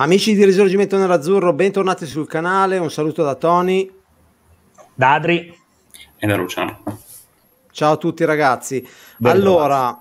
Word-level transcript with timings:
Amici 0.00 0.36
di 0.36 0.44
Risorgimento 0.44 0.96
Nerazzurro, 0.96 1.52
bentornati 1.52 2.06
sul 2.06 2.28
canale. 2.28 2.78
Un 2.78 2.88
saluto 2.88 3.24
da 3.24 3.34
Tony, 3.34 3.92
da 4.94 5.14
Adri 5.14 5.52
e 6.16 6.24
da 6.24 6.36
Luciano. 6.36 7.00
Ciao 7.72 7.94
a 7.94 7.96
tutti 7.96 8.24
ragazzi. 8.24 8.86
Ben 9.16 9.32
allora, 9.32 9.90
ben. 9.90 10.00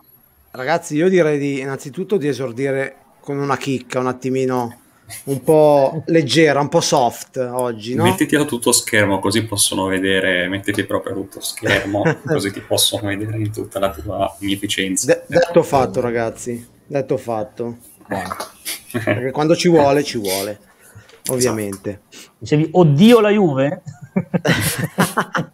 ragazzi, 0.52 0.96
io 0.96 1.10
direi 1.10 1.40
di, 1.40 1.62
innanzitutto 1.62 2.18
di 2.18 2.28
esordire 2.28 2.98
con 3.22 3.40
una 3.40 3.58
chicca 3.58 3.98
un 3.98 4.06
attimino 4.06 4.82
un 5.24 5.42
po' 5.42 6.04
leggera, 6.06 6.60
un 6.60 6.70
po' 6.70 6.82
soft 6.82 7.38
oggi, 7.38 7.96
no? 7.96 8.04
Mettiti 8.04 8.36
a 8.36 8.46
tutto 8.46 8.72
schermo 8.72 9.18
così 9.18 9.46
possono 9.46 9.88
vedere, 9.88 10.48
mettiti 10.48 10.84
proprio 10.86 11.14
a 11.14 11.16
tutto 11.16 11.42
schermo 11.42 12.04
così 12.24 12.52
ti 12.52 12.62
possono 12.62 13.08
vedere 13.08 13.38
in 13.38 13.52
tutta 13.52 13.80
la 13.80 13.90
tua 13.90 14.38
magnificenza. 14.40 15.08
De- 15.08 15.24
detto 15.26 15.64
fatto 15.64 16.02
ragazzi, 16.02 16.68
detto 16.86 17.18
fatto. 17.18 17.78
Perché 19.04 19.32
quando 19.32 19.56
ci 19.56 19.70
vuole, 19.70 20.04
ci 20.04 20.18
vuole, 20.18 20.60
ovviamente. 21.30 22.02
Dicevi, 22.38 22.70
oddio 22.72 23.20
la 23.20 23.30
Juve? 23.30 23.82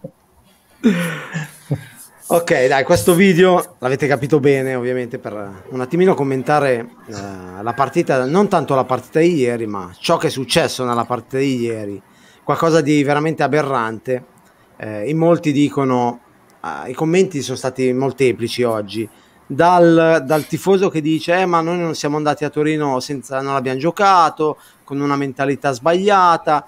ok, 2.27 2.67
dai, 2.67 2.83
questo 2.83 3.13
video 3.13 3.75
l'avete 3.79 4.07
capito 4.07 4.39
bene, 4.39 4.75
ovviamente, 4.75 5.19
per 5.19 5.63
un 5.69 5.81
attimino 5.81 6.13
commentare 6.13 6.87
uh, 7.07 7.61
la 7.61 7.73
partita, 7.73 8.25
non 8.25 8.47
tanto 8.47 8.75
la 8.75 8.85
partita 8.85 9.19
di 9.19 9.35
ieri, 9.35 9.65
ma 9.65 9.91
ciò 9.97 10.17
che 10.17 10.27
è 10.27 10.31
successo 10.31 10.85
nella 10.85 11.05
partita 11.05 11.37
di 11.37 11.59
ieri. 11.59 12.01
Qualcosa 12.43 12.81
di 12.81 13.03
veramente 13.03 13.43
aberrante. 13.43 14.31
Eh, 14.75 15.09
in 15.09 15.17
molti 15.17 15.51
dicono, 15.51 16.19
uh, 16.61 16.89
i 16.89 16.93
commenti 16.93 17.41
sono 17.41 17.57
stati 17.57 17.93
molteplici 17.93 18.63
oggi 18.63 19.07
dal, 19.45 20.23
dal, 20.25 20.45
tifoso 20.45 20.89
che 20.89 21.01
dice 21.01 21.41
eh, 21.41 21.45
ma 21.45 21.61
noi 21.61 21.77
non 21.77 21.95
siamo 21.95 22.17
andati 22.17 22.45
a 22.45 22.49
Torino 22.49 22.99
senza 22.99 23.41
non 23.41 23.55
abbiamo 23.55 23.79
giocato 23.79 24.57
con 24.83 24.99
una 24.99 25.15
mentalità 25.15 25.71
sbagliata 25.71 26.65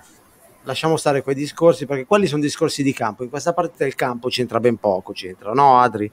lasciamo 0.63 0.97
stare 0.97 1.21
quei 1.21 1.35
discorsi 1.35 1.85
perché 1.85 2.05
quelli 2.05 2.27
sono 2.27 2.41
discorsi 2.41 2.83
di 2.83 2.93
campo 2.93 3.23
in 3.23 3.29
questa 3.29 3.53
parte 3.53 3.75
del 3.77 3.95
campo 3.95 4.27
c'entra 4.27 4.59
ben 4.59 4.77
poco 4.77 5.13
c'entra 5.13 5.53
no 5.53 5.79
Adri? 5.79 6.11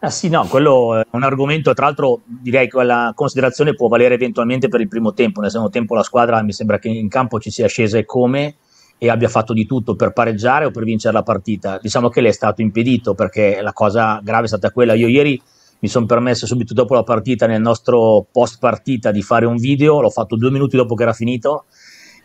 Ah 0.00 0.10
sì, 0.10 0.28
no, 0.28 0.44
quello 0.46 1.00
è 1.00 1.06
un 1.12 1.22
argomento, 1.22 1.72
tra 1.72 1.86
l'altro 1.86 2.20
direi 2.26 2.68
che 2.68 2.82
la 2.82 3.12
considerazione 3.14 3.74
può 3.74 3.88
valere 3.88 4.12
eventualmente 4.12 4.68
per 4.68 4.82
il 4.82 4.88
primo 4.88 5.14
tempo, 5.14 5.40
nel 5.40 5.48
secondo 5.48 5.72
tempo 5.72 5.94
la 5.94 6.02
squadra 6.02 6.42
mi 6.42 6.52
sembra 6.52 6.78
che 6.78 6.88
in 6.88 7.08
campo 7.08 7.40
ci 7.40 7.50
sia 7.50 7.68
scesa 7.68 7.96
e 7.96 8.04
come 8.04 8.56
e 8.98 9.08
abbia 9.08 9.28
fatto 9.28 9.54
di 9.54 9.64
tutto 9.64 9.96
per 9.96 10.12
pareggiare 10.12 10.66
o 10.66 10.70
per 10.70 10.84
vincere 10.84 11.14
la 11.14 11.22
partita. 11.22 11.78
Diciamo 11.80 12.10
che 12.10 12.20
le 12.20 12.28
è 12.28 12.32
stato 12.32 12.60
impedito 12.60 13.14
perché 13.14 13.60
la 13.62 13.72
cosa 13.72 14.20
grave 14.22 14.44
è 14.44 14.48
stata 14.48 14.70
quella. 14.70 14.94
Io 14.94 15.08
ieri 15.08 15.40
mi 15.84 15.90
sono 15.90 16.06
permesso 16.06 16.46
subito 16.46 16.72
dopo 16.72 16.94
la 16.94 17.02
partita, 17.02 17.46
nel 17.46 17.60
nostro 17.60 18.26
post 18.32 18.56
partita, 18.58 19.10
di 19.10 19.20
fare 19.20 19.44
un 19.44 19.56
video, 19.56 20.00
l'ho 20.00 20.08
fatto 20.08 20.34
due 20.34 20.50
minuti 20.50 20.78
dopo 20.78 20.94
che 20.94 21.02
era 21.02 21.12
finito 21.12 21.66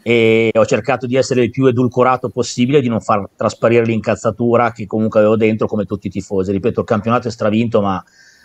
e 0.02 0.50
ho 0.54 0.66
cercato 0.66 1.06
di 1.06 1.18
essere 1.18 1.44
il 1.44 1.50
più 1.50 1.66
edulcorato 1.66 2.30
possibile, 2.30 2.80
di 2.80 2.88
non 2.88 3.02
far 3.02 3.28
trasparire 3.36 3.84
l'incazzatura 3.84 4.72
che 4.72 4.86
comunque 4.86 5.20
avevo 5.20 5.36
dentro 5.36 5.68
come 5.68 5.84
tutti 5.84 6.08
i 6.08 6.10
tifosi. 6.10 6.54
Ripeto, 6.54 6.80
il 6.80 6.86
campionato 6.86 7.28
è 7.28 7.32
stravinto, 7.32 7.82
ma 7.82 8.02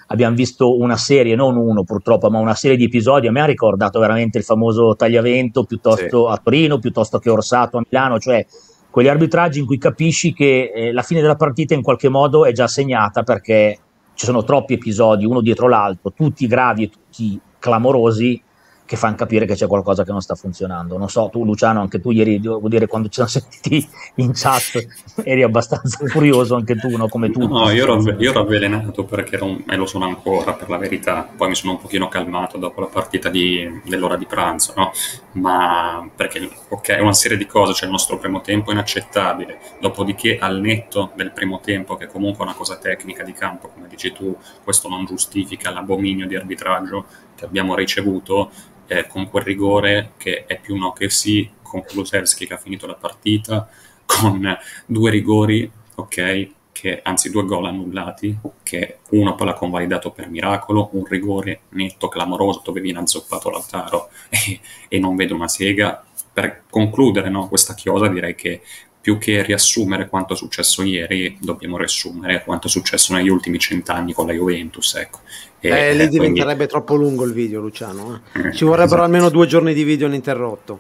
abbiamo 0.08 0.34
visto 0.34 0.76
una 0.76 0.96
serie, 0.96 1.36
non 1.36 1.56
uno 1.56 1.84
purtroppo, 1.84 2.28
ma 2.28 2.40
una 2.40 2.56
serie 2.56 2.76
di 2.76 2.86
episodi. 2.86 3.28
A 3.28 3.30
me 3.30 3.40
ha 3.40 3.46
ricordato 3.46 4.00
veramente 4.00 4.38
il 4.38 4.44
famoso 4.44 4.96
Tagliavento 4.96 5.62
piuttosto 5.62 6.26
sì. 6.26 6.32
a 6.32 6.40
Torino, 6.42 6.80
piuttosto 6.80 7.20
che 7.20 7.30
Orsato 7.30 7.76
a 7.76 7.84
Milano, 7.88 8.18
cioè 8.18 8.44
quegli 8.90 9.06
arbitraggi 9.06 9.60
in 9.60 9.66
cui 9.66 9.78
capisci 9.78 10.32
che 10.32 10.72
eh, 10.74 10.92
la 10.92 11.02
fine 11.02 11.20
della 11.20 11.36
partita 11.36 11.72
in 11.72 11.82
qualche 11.82 12.08
modo 12.08 12.44
è 12.44 12.50
già 12.50 12.66
segnata 12.66 13.22
perché 13.22 13.78
ci 14.14 14.26
sono 14.26 14.44
troppi 14.44 14.74
episodi 14.74 15.24
uno 15.24 15.40
dietro 15.40 15.68
l'altro, 15.68 16.12
tutti 16.12 16.46
gravi 16.46 16.84
e 16.84 16.88
tutti 16.88 17.38
clamorosi, 17.58 18.40
che 18.86 18.96
fanno 18.96 19.14
capire 19.14 19.46
che 19.46 19.54
c'è 19.54 19.66
qualcosa 19.66 20.04
che 20.04 20.12
non 20.12 20.20
sta 20.20 20.34
funzionando. 20.34 20.98
Non 20.98 21.08
so, 21.08 21.28
tu 21.32 21.44
Luciano, 21.44 21.80
anche 21.80 22.00
tu 22.00 22.10
ieri, 22.10 22.38
devo 22.40 22.68
dire, 22.68 22.86
quando 22.86 23.08
ci 23.08 23.14
siamo 23.14 23.30
sentiti 23.30 23.88
in 24.16 24.32
chat, 24.34 24.86
eri 25.24 25.42
abbastanza 25.42 26.04
furioso 26.06 26.54
anche 26.54 26.76
tu, 26.76 26.94
no? 26.96 27.08
come 27.08 27.30
tu. 27.30 27.46
No, 27.46 27.70
io 27.70 27.84
ero, 27.84 28.00
io 28.18 28.30
ero 28.30 28.40
avvelenato 28.40 29.04
perché 29.04 29.36
ero 29.36 29.56
e 29.66 29.76
lo 29.76 29.86
sono 29.86 30.04
ancora 30.04 30.52
per 30.52 30.68
la 30.68 30.76
verità, 30.76 31.28
poi 31.34 31.48
mi 31.48 31.54
sono 31.54 31.72
un 31.72 31.80
pochino 31.80 32.08
calmato 32.08 32.58
dopo 32.58 32.80
la 32.80 32.86
partita 32.86 33.30
di, 33.30 33.80
dell'ora 33.84 34.16
di 34.16 34.26
pranzo, 34.26 34.74
no? 34.76 34.92
Ma 35.32 36.08
perché, 36.14 36.48
ok, 36.68 36.98
una 37.00 37.12
serie 37.12 37.38
di 37.38 37.46
cose, 37.46 37.72
cioè 37.72 37.86
il 37.86 37.92
nostro 37.92 38.18
primo 38.18 38.42
tempo 38.42 38.70
inaccettabile, 38.70 39.58
dopodiché 39.80 40.38
al 40.38 40.60
netto 40.60 41.10
del 41.14 41.32
primo 41.32 41.60
tempo, 41.60 41.96
che 41.96 42.06
comunque 42.06 42.44
è 42.44 42.48
una 42.48 42.56
cosa 42.56 42.76
tecnica 42.76 43.22
di 43.22 43.32
campo, 43.32 43.68
come 43.68 43.88
dici 43.88 44.12
tu, 44.12 44.36
questo 44.62 44.88
non 44.88 45.06
giustifica 45.06 45.70
l'abominio 45.70 46.26
di 46.26 46.36
arbitraggio 46.36 47.06
che 47.34 47.44
abbiamo 47.44 47.74
ricevuto, 47.74 48.50
eh, 48.86 49.06
con 49.06 49.28
quel 49.28 49.44
rigore 49.44 50.12
che 50.16 50.44
è 50.46 50.58
più 50.60 50.76
no 50.76 50.92
che 50.92 51.10
sì, 51.10 51.48
con 51.62 51.82
Kulusevski 51.82 52.46
che 52.46 52.54
ha 52.54 52.58
finito 52.58 52.86
la 52.86 52.94
partita, 52.94 53.68
con 54.04 54.56
due 54.86 55.10
rigori, 55.10 55.70
ok, 55.96 56.48
che, 56.72 57.00
anzi 57.02 57.30
due 57.30 57.44
gol 57.44 57.66
annullati, 57.66 58.36
che 58.62 58.98
uno 59.10 59.34
poi 59.34 59.46
l'ha 59.46 59.54
convalidato 59.54 60.10
per 60.10 60.28
miracolo, 60.28 60.90
un 60.92 61.04
rigore 61.04 61.60
netto, 61.70 62.08
clamoroso, 62.08 62.62
dove 62.64 62.80
viene 62.80 62.98
azzoppato 62.98 63.48
Lautaro 63.48 64.10
e, 64.28 64.60
e 64.88 64.98
non 64.98 65.16
vede 65.16 65.32
una 65.32 65.48
sega. 65.48 66.04
Per 66.34 66.64
concludere 66.68 67.30
no, 67.30 67.46
questa 67.46 67.74
chiosa 67.74 68.08
direi 68.08 68.34
che 68.34 68.60
più 69.04 69.18
che 69.18 69.42
riassumere 69.42 70.08
quanto 70.08 70.32
è 70.32 70.36
successo 70.36 70.82
ieri, 70.82 71.36
dobbiamo 71.38 71.76
riassumere 71.76 72.42
quanto 72.42 72.68
è 72.68 72.70
successo 72.70 73.12
negli 73.12 73.28
ultimi 73.28 73.58
cent'anni 73.58 74.14
con 74.14 74.26
la 74.26 74.32
Juventus. 74.32 74.94
Ecco. 74.94 75.18
E, 75.60 75.68
eh, 75.68 75.94
lì 75.94 76.08
diventerebbe 76.08 76.54
quindi... 76.54 76.66
troppo 76.68 76.94
lungo 76.94 77.24
il 77.24 77.34
video, 77.34 77.60
Luciano. 77.60 78.22
Eh? 78.32 78.54
Ci 78.54 78.64
vorrebbero 78.64 78.86
esatto. 78.86 79.02
almeno 79.02 79.28
due 79.28 79.46
giorni 79.46 79.74
di 79.74 79.84
video 79.84 80.06
ininterrotto. 80.06 80.78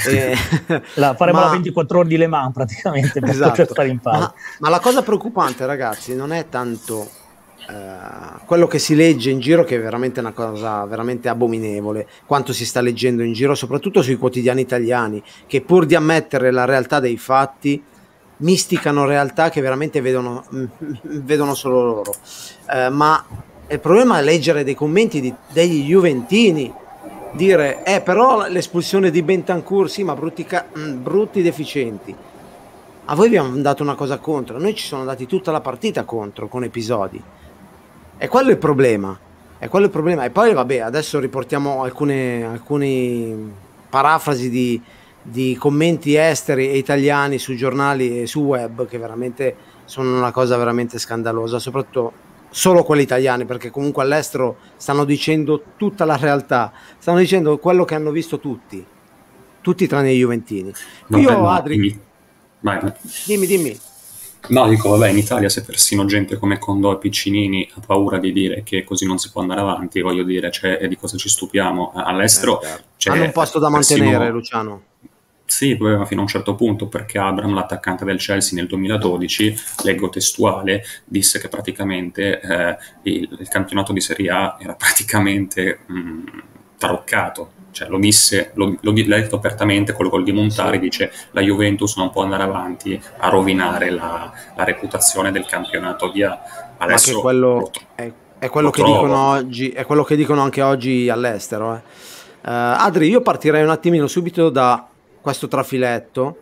E... 0.08 0.34
la, 0.94 1.14
faremo 1.14 1.40
ma... 1.40 1.44
la 1.44 1.50
24 1.50 1.98
ore 1.98 2.08
di 2.08 2.16
Le 2.16 2.26
Mans 2.26 2.54
praticamente 2.54 3.20
per 3.20 3.28
esatto. 3.28 3.66
stare 3.66 3.88
in 3.88 4.00
palla. 4.00 4.18
Ma, 4.18 4.34
ma 4.60 4.68
la 4.70 4.80
cosa 4.80 5.02
preoccupante, 5.02 5.64
ragazzi, 5.64 6.16
non 6.16 6.32
è 6.32 6.48
tanto 6.48 7.08
Uh, 7.70 8.40
quello 8.46 8.66
che 8.66 8.80
si 8.80 8.96
legge 8.96 9.30
in 9.30 9.38
giro 9.38 9.62
che 9.62 9.76
è 9.76 9.80
veramente 9.80 10.18
una 10.18 10.32
cosa 10.32 10.84
veramente 10.86 11.28
abominevole 11.28 12.08
quanto 12.26 12.52
si 12.52 12.66
sta 12.66 12.80
leggendo 12.80 13.22
in 13.22 13.32
giro 13.32 13.54
soprattutto 13.54 14.02
sui 14.02 14.16
quotidiani 14.16 14.60
italiani 14.60 15.22
che 15.46 15.60
pur 15.60 15.86
di 15.86 15.94
ammettere 15.94 16.50
la 16.50 16.64
realtà 16.64 16.98
dei 16.98 17.16
fatti 17.16 17.80
misticano 18.38 19.04
realtà 19.04 19.50
che 19.50 19.60
veramente 19.60 20.00
vedono, 20.00 20.44
vedono 21.02 21.54
solo 21.54 21.82
loro. 21.84 22.14
Uh, 22.68 22.92
ma 22.92 23.24
il 23.68 23.78
problema 23.78 24.18
è 24.18 24.22
leggere 24.22 24.64
dei 24.64 24.74
commenti 24.74 25.20
di, 25.20 25.32
degli 25.52 25.84
Juventini 25.84 26.72
dire 27.32 27.84
eh 27.84 28.00
però 28.00 28.48
l'espulsione 28.48 29.12
di 29.12 29.22
Bentancur 29.22 29.88
sì 29.88 30.02
ma 30.02 30.14
brutti, 30.14 30.44
ca- 30.44 30.66
mm, 30.76 31.02
brutti 31.02 31.40
deficienti. 31.40 32.12
A 33.04 33.14
voi 33.14 33.28
vi 33.28 33.36
hanno 33.36 33.60
dato 33.60 33.84
una 33.84 33.94
cosa 33.94 34.18
contro? 34.18 34.58
Noi 34.58 34.74
ci 34.74 34.86
sono 34.86 35.04
dati 35.04 35.26
tutta 35.26 35.52
la 35.52 35.60
partita 35.60 36.02
contro 36.02 36.48
con 36.48 36.64
episodi 36.64 37.22
e 38.22 38.28
quello 38.28 38.50
è 38.50 38.52
il 38.52 38.58
problema. 38.58 39.18
È 39.56 39.68
quello 39.68 39.86
il 39.86 39.90
problema. 39.90 40.26
E 40.26 40.30
poi, 40.30 40.52
vabbè, 40.52 40.80
adesso 40.80 41.18
riportiamo 41.18 41.82
alcune, 41.82 42.44
alcune 42.44 43.34
parafrasi 43.88 44.50
di, 44.50 44.78
di 45.22 45.56
commenti 45.58 46.16
esteri 46.16 46.68
e 46.68 46.76
italiani 46.76 47.38
su 47.38 47.54
giornali 47.54 48.20
e 48.20 48.26
su 48.26 48.40
web 48.40 48.86
che 48.86 48.98
veramente 48.98 49.56
sono 49.86 50.18
una 50.18 50.32
cosa 50.32 50.58
veramente 50.58 50.98
scandalosa, 50.98 51.58
soprattutto 51.58 52.12
solo 52.50 52.84
quelli 52.84 53.04
italiani, 53.04 53.46
perché 53.46 53.70
comunque 53.70 54.02
all'estero 54.02 54.58
stanno 54.76 55.04
dicendo 55.06 55.62
tutta 55.78 56.04
la 56.04 56.16
realtà, 56.16 56.72
stanno 56.98 57.20
dicendo 57.20 57.56
quello 57.56 57.86
che 57.86 57.94
hanno 57.94 58.10
visto 58.10 58.38
tutti, 58.38 58.84
tutti 59.62 59.86
tranne 59.86 60.12
i 60.12 60.18
Juventini. 60.18 60.70
Io, 61.06 61.48
Adri, 61.48 61.98
vai. 62.60 62.92
dimmi, 63.24 63.46
dimmi. 63.46 63.80
No, 64.48 64.68
dico, 64.68 64.88
vabbè, 64.88 65.10
in 65.10 65.18
Italia 65.18 65.48
se 65.48 65.62
persino 65.62 66.04
gente 66.06 66.36
come 66.36 66.58
Condò 66.58 66.92
e 66.92 66.98
Piccinini 66.98 67.70
ha 67.74 67.80
paura 67.80 68.18
di 68.18 68.32
dire 68.32 68.62
che 68.62 68.84
così 68.84 69.06
non 69.06 69.18
si 69.18 69.30
può 69.30 69.42
andare 69.42 69.60
avanti, 69.60 70.00
voglio 70.00 70.24
dire, 70.24 70.50
cioè, 70.50 70.86
di 70.88 70.96
cosa 70.96 71.16
ci 71.16 71.28
stupiamo? 71.28 71.92
All'estero... 71.94 72.60
Eh, 72.60 72.66
certo. 72.66 72.84
cioè, 72.96 73.14
Hanno 73.14 73.24
un 73.24 73.32
posto 73.32 73.58
da 73.58 73.68
mantenere, 73.68 74.10
persino... 74.10 74.32
Luciano. 74.32 74.82
Sì, 75.50 75.76
doveva 75.76 76.04
fino 76.04 76.20
a 76.20 76.22
un 76.22 76.28
certo 76.28 76.54
punto, 76.54 76.86
perché 76.86 77.18
Abram, 77.18 77.54
l'attaccante 77.54 78.04
del 78.04 78.18
Chelsea 78.18 78.56
nel 78.56 78.68
2012, 78.68 79.56
leggo 79.82 80.08
testuale, 80.08 80.84
disse 81.04 81.40
che 81.40 81.48
praticamente 81.48 82.40
eh, 82.40 82.76
il, 83.02 83.36
il, 83.36 83.48
campionato 83.48 83.92
di 83.92 84.00
Serie 84.00 84.30
A 84.30 84.56
era 84.60 84.74
praticamente 84.74 85.80
mh, 85.86 86.22
taroccato, 86.78 87.50
cioè, 87.72 87.88
lo 87.88 87.98
disse, 87.98 88.50
lo, 88.54 88.76
lo, 88.80 88.92
l'ha 88.94 89.16
detto 89.16 89.36
apertamente 89.36 89.92
col 89.92 90.08
gol 90.08 90.24
di 90.24 90.32
Montari, 90.32 90.78
dice 90.78 91.12
la 91.30 91.40
Juventus 91.40 91.96
non 91.96 92.10
può 92.10 92.22
andare 92.22 92.42
avanti 92.42 93.00
a 93.18 93.28
rovinare 93.28 93.90
la, 93.90 94.32
la 94.56 94.64
reputazione 94.64 95.30
del 95.30 95.46
campionato 95.46 96.10
via. 96.10 96.40
Adesso 96.78 97.14
Ma 97.14 97.20
quello, 97.20 97.70
è, 97.94 98.12
è, 98.38 98.48
quello 98.48 98.70
che 98.70 98.82
dicono 98.82 99.30
oggi, 99.30 99.70
è 99.70 99.84
quello 99.84 100.04
che 100.04 100.16
dicono 100.16 100.42
anche 100.42 100.62
oggi 100.62 101.08
all'estero. 101.08 101.74
Eh. 101.74 101.78
Uh, 102.42 102.78
Adri, 102.78 103.08
io 103.08 103.20
partirei 103.20 103.62
un 103.62 103.70
attimino 103.70 104.06
subito 104.06 104.48
da 104.48 104.88
questo 105.20 105.46
trafiletto 105.46 106.38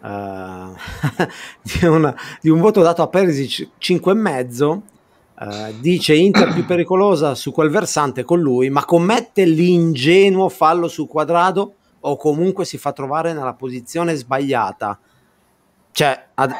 uh, 0.00 0.08
di, 1.60 1.84
una, 1.84 2.14
di, 2.40 2.48
un 2.48 2.60
voto 2.60 2.80
dato 2.80 3.02
a 3.02 3.08
Perisic 3.08 3.68
5,5 3.80 4.80
Uh, 5.36 5.74
dice 5.80 6.14
Inter 6.14 6.52
più 6.52 6.64
pericolosa 6.64 7.34
su 7.34 7.50
quel 7.50 7.68
versante 7.68 8.22
con 8.22 8.40
lui, 8.40 8.70
ma 8.70 8.84
commette 8.84 9.44
l'ingenuo 9.44 10.48
fallo 10.48 10.86
su 10.86 11.08
quadrado 11.08 11.74
o 12.00 12.16
comunque 12.16 12.64
si 12.64 12.78
fa 12.78 12.92
trovare 12.92 13.32
nella 13.32 13.54
posizione 13.54 14.14
sbagliata. 14.14 14.98
Cioè, 15.90 16.26
ad... 16.34 16.52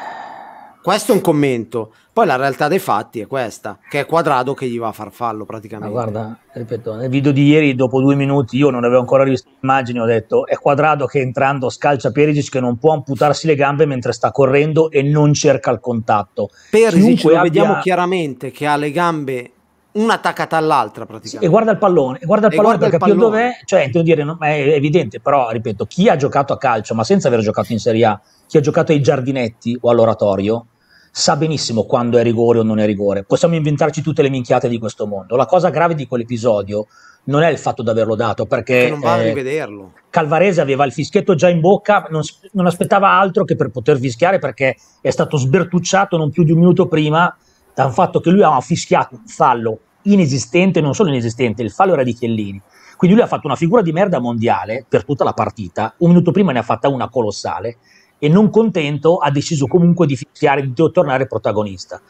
questo 0.81 1.11
è 1.11 1.15
un 1.15 1.21
commento. 1.21 1.93
Poi 2.15 2.25
la 2.25 2.37
realtà 2.37 2.69
dei 2.69 2.79
fatti 2.79 3.19
è 3.19 3.27
questa, 3.27 3.77
che 3.89 3.99
è 3.99 4.05
quadrado 4.05 4.53
che 4.53 4.67
gli 4.67 4.79
va 4.79 4.87
a 4.87 4.93
far 4.93 5.11
fallo 5.11 5.43
praticamente. 5.43 5.93
Ma 5.93 6.01
guarda, 6.01 6.37
ripeto, 6.53 6.95
nel 6.95 7.09
video 7.09 7.33
di 7.33 7.45
ieri, 7.45 7.75
dopo 7.75 7.99
due 7.99 8.15
minuti, 8.15 8.55
io 8.55 8.69
non 8.69 8.85
avevo 8.85 9.01
ancora 9.01 9.25
visto 9.25 9.49
l'immagine, 9.59 9.99
ho 9.99 10.05
detto 10.05 10.47
è 10.47 10.55
quadrado 10.55 11.07
che 11.07 11.19
entrando 11.19 11.69
scalcia 11.69 12.11
Perisic 12.11 12.51
che 12.53 12.61
non 12.61 12.77
può 12.77 12.93
amputarsi 12.93 13.47
le 13.47 13.55
gambe 13.55 13.85
mentre 13.85 14.13
sta 14.13 14.31
correndo 14.31 14.89
e 14.91 15.01
non 15.01 15.33
cerca 15.33 15.71
il 15.71 15.81
contatto. 15.81 16.51
Perisic 16.69 17.23
lo 17.23 17.29
abbia... 17.31 17.41
vediamo 17.41 17.79
chiaramente 17.81 18.49
che 18.49 18.65
ha 18.65 18.77
le 18.77 18.91
gambe 18.91 19.51
una 19.95 20.13
attaccata 20.13 20.55
all'altra 20.55 21.05
praticamente. 21.05 21.39
Sì, 21.39 21.43
e 21.43 21.49
guarda 21.49 21.71
il 21.71 21.77
pallone, 21.77 22.19
e 22.21 22.25
guarda 22.25 22.47
il 22.47 22.53
e 22.53 22.55
pallone 22.55 22.77
guarda 22.77 22.97
per 22.97 23.07
capire 23.07 23.17
dov'è, 23.17 23.51
cioè 23.65 23.83
intendo 23.83 24.07
dire, 24.07 24.23
no, 24.23 24.37
è 24.39 24.71
evidente, 24.73 25.19
però 25.19 25.49
ripeto, 25.49 25.83
chi 25.83 26.07
ha 26.07 26.15
giocato 26.15 26.53
a 26.53 26.57
calcio, 26.57 26.95
ma 26.95 27.03
senza 27.03 27.27
aver 27.27 27.41
giocato 27.41 27.73
in 27.73 27.79
Serie 27.79 28.05
A, 28.05 28.21
chi 28.47 28.55
ha 28.55 28.61
giocato 28.61 28.93
ai 28.93 29.01
giardinetti 29.01 29.77
o 29.81 29.89
all'oratorio, 29.89 30.67
sa 31.17 31.37
benissimo 31.37 31.85
quando 31.85 32.17
è 32.17 32.23
rigore 32.23 32.59
o 32.59 32.63
non 32.63 32.77
è 32.77 32.85
rigore. 32.85 33.23
Possiamo 33.23 33.55
inventarci 33.55 34.01
tutte 34.01 34.21
le 34.21 34.29
minchiate 34.29 34.67
di 34.67 34.77
questo 34.77 35.07
mondo. 35.07 35.37
La 35.37 35.45
cosa 35.45 35.69
grave 35.69 35.95
di 35.95 36.07
quell'episodio 36.07 36.87
non 37.25 37.41
è 37.41 37.49
il 37.49 37.57
fatto 37.57 37.83
di 37.83 37.89
averlo 37.89 38.15
dato, 38.15 38.45
perché 38.45 38.83
che 38.83 38.89
non 38.89 38.99
va 38.99 39.13
a 39.13 39.21
eh, 39.21 39.27
rivederlo. 39.29 39.93
Calvarese 40.09 40.59
aveva 40.59 40.83
il 40.83 40.91
fischietto 40.91 41.33
già 41.33 41.47
in 41.47 41.61
bocca, 41.61 42.07
non, 42.09 42.21
non, 42.51 42.65
aspettava 42.65 43.11
altro 43.11 43.45
che 43.45 43.55
per 43.55 43.69
poter 43.69 43.97
fischiare 43.97 44.39
perché 44.39 44.75
è 44.99 45.09
stato 45.09 45.37
sbertucciato 45.37 46.17
non 46.17 46.31
più 46.31 46.43
di 46.43 46.51
un 46.51 46.59
minuto 46.59 46.85
prima 46.89 47.33
dal 47.73 47.93
fatto 47.93 48.19
che 48.19 48.29
lui 48.29 48.43
aveva 48.43 48.59
fischiato 48.59 49.15
un 49.15 49.25
fallo 49.25 49.79
inesistente, 50.01 50.81
non 50.81 50.93
solo 50.93 51.11
inesistente, 51.11 51.63
il 51.63 51.71
fallo 51.71 51.93
era 51.93 52.03
di 52.03 52.13
Chiellini. 52.13 52.61
Quindi 52.97 53.15
lui 53.15 53.25
ha 53.25 53.29
fatto 53.29 53.47
una 53.47 53.55
figura 53.55 53.81
di 53.81 53.93
merda 53.93 54.19
mondiale 54.19 54.85
per 54.87 55.05
tutta 55.05 55.23
la 55.23 55.33
partita, 55.33 55.93
un 55.99 56.09
minuto 56.09 56.31
prima 56.31 56.51
ne 56.51 56.59
ha 56.59 56.63
fatta 56.63 56.89
una 56.89 57.07
colossale 57.07 57.77
e 58.19 58.29
non 58.29 58.49
contento 58.49 59.17
ha 59.17 59.31
deciso 59.31 59.67
comunque 59.67 60.05
di 60.05 60.15
fischiare, 60.15 60.61
di 60.61 60.73
tornare 60.91 61.27
protagonista. 61.27 62.01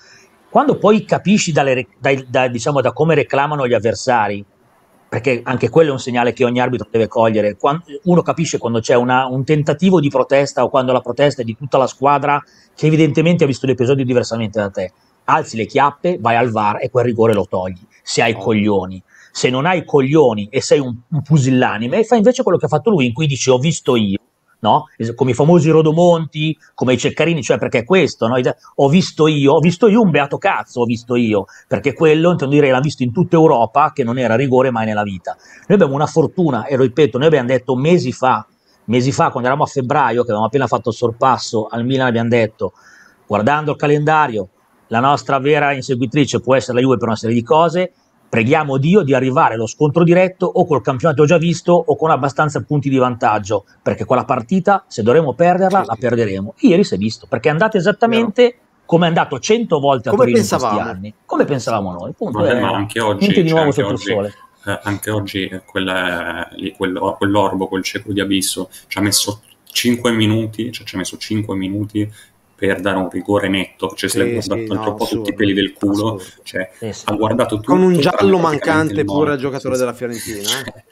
Quando 0.49 0.77
poi 0.77 1.03
capisci 1.03 1.51
dalle, 1.51 1.87
dai, 1.99 2.25
da, 2.29 2.47
diciamo, 2.47 2.79
da 2.79 2.93
come 2.93 3.15
reclamano 3.15 3.67
gli 3.67 3.73
avversari, 3.73 4.45
perché 5.07 5.41
anche 5.43 5.69
quello 5.69 5.89
è 5.89 5.91
un 5.93 5.99
segnale 5.99 6.33
che 6.33 6.45
ogni 6.45 6.59
arbitro 6.59 6.87
deve 6.89 7.07
cogliere, 7.07 7.57
quando, 7.57 7.83
uno 8.03 8.21
capisce 8.21 8.57
quando 8.57 8.79
c'è 8.79 8.95
una, 8.95 9.25
un 9.27 9.43
tentativo 9.43 9.99
di 9.99 10.09
protesta 10.09 10.63
o 10.63 10.69
quando 10.69 10.91
la 10.91 11.01
protesta 11.01 11.41
è 11.41 11.45
di 11.45 11.55
tutta 11.55 11.77
la 11.77 11.87
squadra 11.87 12.41
che 12.73 12.85
evidentemente 12.85 13.43
ha 13.43 13.47
visto 13.47 13.65
l'episodio 13.65 14.05
diversamente 14.05 14.59
da 14.59 14.69
te. 14.69 14.91
Alzi 15.25 15.57
le 15.57 15.65
chiappe, 15.65 16.17
vai 16.19 16.35
al 16.35 16.51
VAR 16.51 16.77
e 16.81 16.89
quel 16.89 17.05
rigore 17.05 17.33
lo 17.33 17.47
togli, 17.49 17.81
se 18.01 18.21
hai 18.21 18.33
coglioni. 18.33 19.01
Se 19.31 19.49
non 19.49 19.65
hai 19.65 19.83
coglioni 19.83 20.47
e 20.49 20.61
sei 20.61 20.79
un, 20.79 20.95
un 21.09 21.21
pusillanime, 21.21 22.03
fai 22.05 22.19
invece 22.19 22.43
quello 22.43 22.57
che 22.57 22.65
ha 22.65 22.69
fatto 22.69 22.89
lui, 22.89 23.07
in 23.07 23.13
cui 23.13 23.27
dici 23.27 23.49
ho 23.49 23.57
visto 23.57 23.95
io 23.97 24.19
no? 24.59 24.85
come 25.15 25.31
i 25.31 25.33
famosi 25.33 25.69
rodomonti, 25.69 26.57
come 26.73 26.93
i 26.93 26.97
ceccarini, 26.97 27.41
cioè 27.41 27.57
perché 27.57 27.79
è 27.79 27.83
questo, 27.83 28.27
no? 28.27 28.35
ho 28.75 28.89
visto 28.89 29.27
io, 29.27 29.53
ho 29.53 29.59
visto 29.59 29.87
io 29.87 30.01
un 30.01 30.11
beato 30.11 30.37
cazzo, 30.37 30.81
ho 30.81 30.85
visto 30.85 31.15
io, 31.15 31.45
perché 31.67 31.93
quello, 31.93 32.31
intendo 32.31 32.53
dire, 32.53 32.71
l'ha 32.71 32.79
visto 32.79 33.03
in 33.03 33.11
tutta 33.11 33.35
Europa, 33.35 33.91
che 33.93 34.03
non 34.03 34.17
era 34.17 34.35
rigore 34.35 34.71
mai 34.71 34.85
nella 34.85 35.03
vita. 35.03 35.35
Noi 35.67 35.77
abbiamo 35.77 35.93
una 35.93 36.07
fortuna, 36.07 36.65
e 36.65 36.75
lo 36.75 36.83
ripeto, 36.83 37.17
noi 37.17 37.27
abbiamo 37.27 37.47
detto 37.47 37.75
mesi 37.75 38.11
fa, 38.11 38.45
mesi 38.85 39.11
fa, 39.11 39.29
quando 39.29 39.47
eravamo 39.47 39.63
a 39.63 39.67
febbraio, 39.67 40.21
che 40.21 40.27
avevamo 40.27 40.45
appena 40.45 40.67
fatto 40.67 40.89
il 40.89 40.95
sorpasso 40.95 41.67
al 41.69 41.85
Milan, 41.85 42.07
abbiamo 42.07 42.29
detto, 42.29 42.73
guardando 43.27 43.71
il 43.71 43.77
calendario, 43.77 44.49
la 44.87 44.99
nostra 44.99 45.39
vera 45.39 45.73
inseguitrice 45.73 46.39
può 46.41 46.55
essere 46.55 46.75
la 46.75 46.81
Juve 46.81 46.97
per 46.97 47.07
una 47.07 47.17
serie 47.17 47.35
di 47.35 47.43
cose, 47.43 47.93
Preghiamo 48.35 48.75
Dio 48.75 49.01
di 49.01 49.13
arrivare 49.13 49.53
allo 49.53 49.65
scontro 49.65 50.03
diretto 50.03 50.45
o 50.45 50.65
col 50.65 50.81
campionato 50.81 51.23
già 51.23 51.37
visto 51.37 51.71
o 51.71 51.95
con 51.95 52.09
abbastanza 52.09 52.61
punti 52.63 52.89
di 52.89 52.97
vantaggio, 52.97 53.63
perché 53.81 54.03
quella 54.03 54.25
partita, 54.25 54.83
se 54.89 55.03
dovremo 55.03 55.33
perderla, 55.33 55.83
sì. 55.83 55.85
la 55.87 55.95
perderemo. 55.97 56.53
Ieri 56.57 56.83
si 56.83 56.95
è 56.95 56.97
visto, 56.97 57.27
perché 57.29 57.47
è 57.47 57.53
andato 57.53 57.77
esattamente 57.77 58.43
no. 58.43 58.81
come 58.85 59.05
è 59.05 59.07
andato 59.07 59.39
cento 59.39 59.79
volte 59.79 60.09
a 60.09 60.11
come 60.11 60.23
Torino 60.25 60.37
pensavamo. 60.39 60.67
in 60.67 60.75
questi 60.75 60.97
anni, 60.97 61.13
come 61.25 61.45
pensavamo 61.45 61.91
noi. 61.93 62.11
Punto, 62.11 62.39
ma 62.39 62.71
anche 62.71 62.99
oggi, 62.99 63.19
niente 63.21 63.41
di 63.41 63.49
nuovo 63.51 63.71
sotto 63.71 63.93
il 63.93 63.99
sole. 63.99 64.33
Eh, 64.65 64.79
anche 64.83 65.11
oggi 65.11 65.45
eh, 65.45 65.61
quella, 65.63 66.45
lì, 66.55 66.73
quello, 66.73 67.15
quell'orbo, 67.17 67.67
quel 67.67 67.83
cieco 67.83 68.11
di 68.11 68.19
abisso, 68.19 68.69
ci 68.87 68.97
ha 68.97 69.01
messo 69.01 69.43
5 69.63 70.11
minuti, 70.11 70.73
cioè 70.73 70.85
ci 70.85 70.95
ha 70.95 70.97
messo 70.97 71.15
5 71.15 71.55
minuti 71.55 72.11
per 72.55 72.79
dare 72.79 72.97
un 72.97 73.09
rigore 73.09 73.49
netto, 73.49 73.93
cioè 73.95 74.09
se 74.09 74.41
sì, 74.41 74.49
l'ha 74.49 74.55
guardato 74.55 74.73
sì, 74.73 74.73
no, 74.73 74.89
un 74.89 74.95
po' 74.95 75.05
tutti 75.05 75.29
i 75.29 75.33
peli 75.33 75.53
del 75.53 75.73
culo, 75.73 76.21
cioè, 76.43 76.69
sì, 76.79 76.91
sì. 76.93 77.03
ha 77.07 77.13
guardato 77.13 77.57
tutto. 77.57 77.71
Con 77.73 77.81
un 77.81 77.99
giallo 77.99 78.37
mancante 78.37 79.03
pure 79.03 79.33
al 79.33 79.37
giocatore 79.37 79.77
della 79.77 79.91
Fiorentina. 79.93 80.49
Eh? 80.65 80.83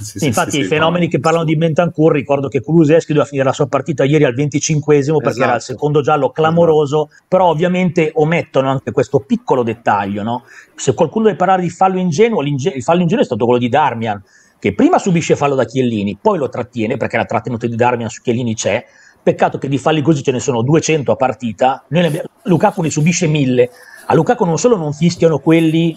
Sì, 0.00 0.24
infatti 0.24 0.58
i 0.58 0.64
fenomeni 0.64 1.08
che 1.08 1.20
parlano 1.20 1.44
di 1.44 1.56
Bentancur 1.56 2.12
ricordo 2.12 2.48
che 2.48 2.62
Kuluseschi 2.62 3.08
doveva 3.08 3.26
finire 3.26 3.46
la 3.46 3.52
sua 3.52 3.66
partita 3.66 4.04
ieri 4.04 4.24
al 4.24 4.34
25esimo 4.34 5.16
perché 5.16 5.28
esatto. 5.28 5.42
era 5.42 5.52
il 5.52 5.58
esatto. 5.58 5.60
secondo 5.60 6.00
giallo 6.00 6.30
clamoroso 6.30 7.08
esatto. 7.10 7.24
però 7.28 7.48
ovviamente 7.48 8.10
omettono 8.14 8.70
anche 8.70 8.90
questo 8.90 9.20
piccolo 9.20 9.62
dettaglio 9.62 10.22
no? 10.22 10.44
se 10.74 10.94
qualcuno 10.94 11.26
deve 11.26 11.36
parlare 11.36 11.60
di 11.60 11.68
fallo 11.68 11.98
ingenuo 11.98 12.40
il 12.40 12.82
fallo 12.82 13.02
ingenuo 13.02 13.22
è 13.22 13.26
stato 13.26 13.44
quello 13.44 13.60
di 13.60 13.68
Darmian 13.68 14.22
che 14.58 14.74
prima 14.74 14.98
subisce 14.98 15.36
fallo 15.36 15.54
da 15.54 15.64
Chiellini 15.64 16.16
poi 16.20 16.38
lo 16.38 16.48
trattiene 16.48 16.96
perché 16.96 17.18
la 17.18 17.26
trattenuta 17.26 17.66
di 17.66 17.76
Darmian 17.76 18.08
su 18.08 18.22
Chiellini 18.22 18.54
c'è 18.54 18.84
Peccato 19.22 19.58
che 19.58 19.68
di 19.68 19.78
falli 19.78 20.02
così 20.02 20.22
ce 20.22 20.32
ne 20.32 20.40
sono 20.40 20.62
200 20.62 21.12
a 21.12 21.16
partita. 21.16 21.84
Abbiamo, 21.84 22.28
Lukaku 22.42 22.82
ne 22.82 22.90
subisce 22.90 23.26
1000. 23.26 23.70
A 24.06 24.14
Lukaku 24.14 24.44
non 24.44 24.58
solo 24.58 24.76
non 24.76 24.92
fischiano 24.92 25.38
quelli 25.38 25.96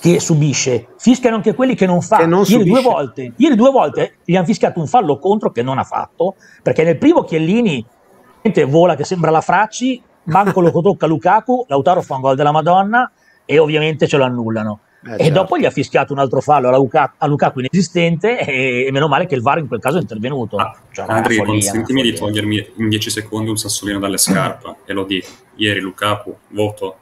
che 0.00 0.20
subisce, 0.20 0.88
fischiano 0.96 1.36
anche 1.36 1.54
quelli 1.54 1.74
che 1.74 1.86
non 1.86 2.00
fa. 2.00 2.18
Che 2.18 2.26
non 2.26 2.44
ieri, 2.46 2.64
due 2.64 2.82
volte, 2.82 3.32
ieri 3.36 3.54
due 3.56 3.70
volte 3.70 4.18
gli 4.24 4.36
hanno 4.36 4.46
fischiato 4.46 4.80
un 4.80 4.86
fallo 4.86 5.18
contro 5.18 5.50
che 5.50 5.62
non 5.62 5.78
ha 5.78 5.84
fatto, 5.84 6.36
perché 6.62 6.84
nel 6.84 6.98
primo 6.98 7.24
Chiellini 7.24 7.84
vola 8.66 8.94
che 8.94 9.04
sembra 9.04 9.30
la 9.30 9.40
Fracci, 9.40 10.02
manco 10.24 10.60
lo 10.60 10.70
tocca 10.80 11.06
Lukaku, 11.06 11.64
Lautaro 11.68 12.00
fa 12.02 12.14
un 12.14 12.20
gol 12.22 12.36
della 12.36 12.52
Madonna 12.52 13.10
e 13.44 13.58
ovviamente 13.58 14.06
ce 14.06 14.16
lo 14.16 14.24
annullano. 14.24 14.80
Eh, 15.04 15.14
e 15.14 15.16
certo. 15.18 15.32
dopo 15.32 15.58
gli 15.58 15.64
ha 15.64 15.70
fischiato 15.70 16.12
un 16.12 16.18
altro 16.18 16.40
fallo 16.40 16.68
a, 16.68 16.76
Lukaku, 16.76 17.14
a 17.18 17.26
Lukaku 17.26 17.60
inesistente 17.60 18.40
e, 18.40 18.86
e, 18.86 18.90
meno 18.90 19.06
male 19.06 19.26
che 19.26 19.36
il 19.36 19.42
VAR 19.42 19.58
in 19.58 19.68
quel 19.68 19.80
caso 19.80 19.98
è 19.98 20.00
intervenuto. 20.00 20.56
Ah, 20.56 20.76
cioè, 20.90 21.06
Andri, 21.08 21.36
consentimi 21.36 22.02
di 22.02 22.12
togliermi 22.12 22.72
in 22.76 22.88
10 22.88 23.10
secondi 23.10 23.50
un 23.50 23.56
sassolino 23.56 23.98
dalle 23.98 24.18
scarpe 24.18 24.76
e 24.84 24.92
lo 24.92 25.04
dico. 25.04 25.28
Ieri 25.56 25.80
Lukaku, 25.80 26.36
voto 26.48 26.96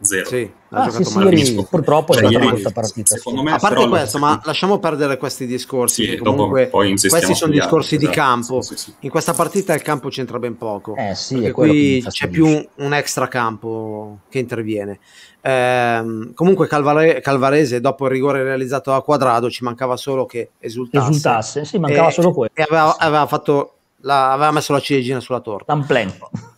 zero. 0.00 0.26
Sì, 0.26 0.50
ha 0.70 0.82
ah, 0.82 0.84
giocato 0.86 1.04
sì, 1.04 1.18
male. 1.18 1.44
Sì, 1.44 1.66
purtroppo 1.68 2.14
cioè, 2.14 2.24
è 2.24 2.28
stata 2.28 2.44
una 2.44 2.70
partita. 2.72 3.16
Secondo 3.16 3.42
me, 3.42 3.52
a 3.52 3.58
parte 3.58 3.88
questo, 3.88 4.18
ma 4.18 4.40
lasciamo 4.44 4.78
perdere 4.78 5.16
questi 5.16 5.46
discorsi. 5.46 6.04
Sì, 6.04 6.16
comunque 6.16 6.68
questi 6.70 7.34
sono 7.34 7.52
discorsi 7.52 7.96
esatto, 7.96 8.10
di 8.10 8.16
campo. 8.16 8.62
Sì, 8.62 8.76
sì, 8.76 8.94
In 9.00 9.10
questa 9.10 9.32
partita 9.32 9.74
il 9.74 9.82
campo 9.82 10.08
c'entra 10.08 10.38
ben 10.38 10.56
poco. 10.56 10.94
Eh 10.96 11.14
sì, 11.14 11.50
qui 11.50 12.04
c'è 12.08 12.28
più 12.28 12.46
un, 12.46 12.66
un 12.76 12.94
extra 12.94 13.28
campo 13.28 14.20
che 14.28 14.38
interviene. 14.38 14.98
Eh, 15.40 16.32
comunque 16.34 16.66
Calvare- 16.66 17.20
Calvarese 17.20 17.80
dopo 17.80 18.06
il 18.06 18.10
rigore 18.10 18.42
realizzato 18.42 18.92
a 18.92 19.00
quadrado 19.00 19.48
ci 19.48 19.62
mancava 19.62 19.96
solo 19.96 20.26
che 20.26 20.50
esultasse. 20.58 21.08
Esultasse, 21.08 21.64
sì, 21.64 21.78
mancava 21.78 22.08
e, 22.08 22.12
solo 22.12 22.32
quello. 22.32 22.50
E 22.52 22.62
aveva, 22.62 22.96
aveva, 22.98 23.26
fatto 23.26 23.74
la, 24.00 24.32
aveva 24.32 24.50
messo 24.50 24.72
la 24.72 24.80
ciliegina 24.80 25.20
sulla 25.20 25.38
torta. 25.38 25.78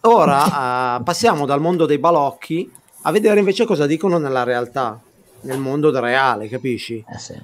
Ora 0.02 0.96
uh, 0.96 1.02
passiamo 1.02 1.44
dal 1.44 1.60
mondo 1.60 1.84
dei 1.84 1.98
balocchi 1.98 2.70
a 3.08 3.12
vedere 3.12 3.38
invece 3.38 3.64
cosa 3.64 3.86
dicono 3.86 4.18
nella 4.18 4.44
realtà, 4.44 5.00
nel 5.42 5.58
mondo 5.58 5.90
reale, 5.98 6.48
capisci? 6.48 7.02
Eh 7.08 7.18
sì. 7.18 7.34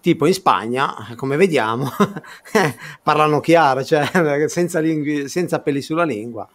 Tipo 0.00 0.26
in 0.26 0.34
Spagna, 0.34 0.94
come 1.16 1.36
vediamo, 1.36 1.90
parlano 3.02 3.40
chiaro, 3.40 3.82
cioè 3.82 4.44
senza, 4.46 4.78
lingui, 4.78 5.28
senza 5.28 5.60
peli 5.60 5.80
sulla 5.80 6.04
lingua. 6.04 6.46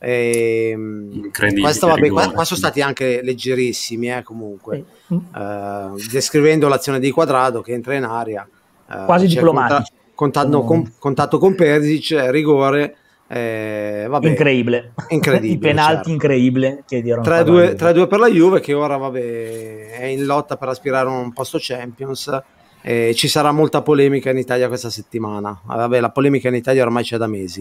E, 0.00 0.70
ehm, 0.72 1.30
questo, 1.60 1.88
vabbè, 1.88 2.08
qua, 2.08 2.30
qua, 2.30 2.44
sono 2.44 2.58
stati 2.58 2.80
anche 2.80 3.20
leggerissimi 3.22 4.12
eh, 4.12 4.22
comunque 4.22 4.84
sì. 5.06 5.14
uh, 5.14 5.96
descrivendo 6.10 6.68
l'azione 6.68 7.00
di 7.00 7.10
Quadrado 7.10 7.62
che 7.62 7.72
entra 7.72 7.94
in 7.94 8.04
aria 8.04 8.48
uh, 8.86 9.04
quasi 9.06 9.26
diplomatici 9.26 9.92
contatto, 10.14 10.62
con, 10.62 10.94
contatto 10.98 11.38
con 11.38 11.54
Perisic 11.54 12.30
rigore 12.30 12.96
eh, 13.28 14.06
vabbè, 14.08 14.28
incredibile, 14.28 14.94
incredibile 15.08 15.52
i 15.54 15.58
penalti 15.58 15.94
certo. 15.94 16.10
incredibile 16.10 16.84
che 16.86 17.02
3-2 17.02 18.08
per 18.08 18.18
la 18.18 18.30
Juve 18.30 18.60
che 18.60 18.72
ora 18.72 18.96
vabbè, 18.96 19.90
è 19.98 20.04
in 20.04 20.24
lotta 20.24 20.56
per 20.56 20.68
aspirare 20.68 21.08
a 21.08 21.12
un 21.12 21.32
posto 21.32 21.58
Champions. 21.60 22.42
Eh, 22.80 23.12
ci 23.14 23.28
sarà 23.28 23.52
molta 23.52 23.82
polemica 23.82 24.30
in 24.30 24.38
Italia 24.38 24.68
questa 24.68 24.88
settimana. 24.88 25.60
Vabbè, 25.62 26.00
la 26.00 26.10
polemica 26.10 26.48
in 26.48 26.54
Italia 26.54 26.84
ormai 26.84 27.02
c'è 27.02 27.16
da 27.16 27.26
mesi 27.26 27.60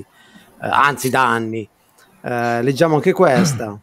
eh, 0.61 0.67
anzi 0.69 1.09
da 1.09 1.27
anni. 1.27 1.67
Eh, 2.21 2.61
leggiamo 2.61 2.95
anche 2.95 3.11
questa. 3.13 3.79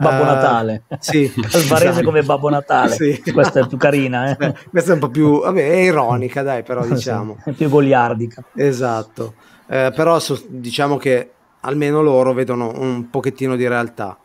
Babbo 0.00 0.22
uh, 0.22 0.26
Natale, 0.26 0.82
sì, 0.98 1.30
Calvarese 1.36 1.88
esatto. 1.88 2.04
come 2.04 2.22
Babbo 2.22 2.48
Natale, 2.48 2.94
sì. 2.94 3.22
questa 3.32 3.60
è 3.60 3.66
più 3.66 3.76
carina. 3.76 4.30
Eh? 4.30 4.54
questa 4.70 4.92
è 4.92 4.94
un 4.94 5.00
po' 5.00 5.10
più, 5.10 5.40
vabbè, 5.40 5.60
è 5.60 5.76
ironica, 5.76 6.42
dai, 6.42 6.62
però 6.62 6.84
diciamo. 6.88 7.36
Sì, 7.44 7.50
è 7.50 7.52
più 7.52 7.68
goliardica. 7.68 8.42
Esatto, 8.54 9.34
eh, 9.68 9.92
però 9.94 10.18
so, 10.18 10.42
diciamo 10.48 10.96
che 10.96 11.32
almeno 11.60 12.00
loro 12.00 12.32
vedono 12.32 12.72
un 12.74 13.10
pochettino 13.10 13.56
di 13.56 13.68
realtà. 13.68 14.16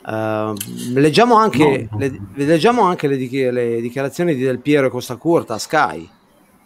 Uh, 0.00 0.54
leggiamo 0.94 1.34
anche, 1.34 1.86
no. 1.90 1.98
le, 1.98 2.18
leggiamo 2.34 2.82
anche 2.82 3.06
le, 3.08 3.16
le, 3.50 3.80
dichiarazioni 3.82 4.34
di 4.34 4.42
Del 4.42 4.60
Piero 4.60 4.86
e 4.86 4.90
Costa 4.90 5.16
Curta 5.16 5.54
a 5.54 5.58
Sky. 5.58 6.08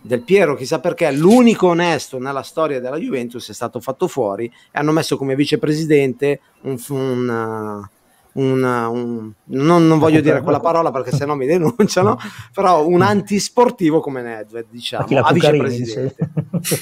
Del 0.01 0.23
Piero, 0.23 0.55
chissà 0.55 0.79
perché, 0.79 1.11
l'unico 1.11 1.69
onesto 1.69 2.19
nella 2.21 2.43
storia 2.43 2.79
della 2.79 2.99
Juventus 2.99 3.49
è 3.49 3.53
stato 3.53 3.81
fatto 3.81 4.07
fuori 4.07 4.47
e 4.47 4.79
hanno 4.79 4.93
messo 4.93 5.17
come 5.17 5.35
vicepresidente 5.35 6.41
un, 6.63 6.77
un, 6.89 7.89
un, 8.35 8.63
un 8.63 9.33
non, 9.45 9.87
non, 9.87 9.99
voglio 9.99 10.21
dire 10.21 10.41
quella 10.41 10.61
parola 10.61 10.91
perché 10.91 11.13
sennò 11.13 11.35
mi 11.35 11.47
denunciano, 11.47 12.19
però 12.55 12.87
un 12.87 13.03
antisportivo 13.03 14.01
come 14.01 14.23
Nedved, 14.23 14.67
diciamo, 14.71 15.07
a 15.21 15.33
vicepresidente, 15.33 16.17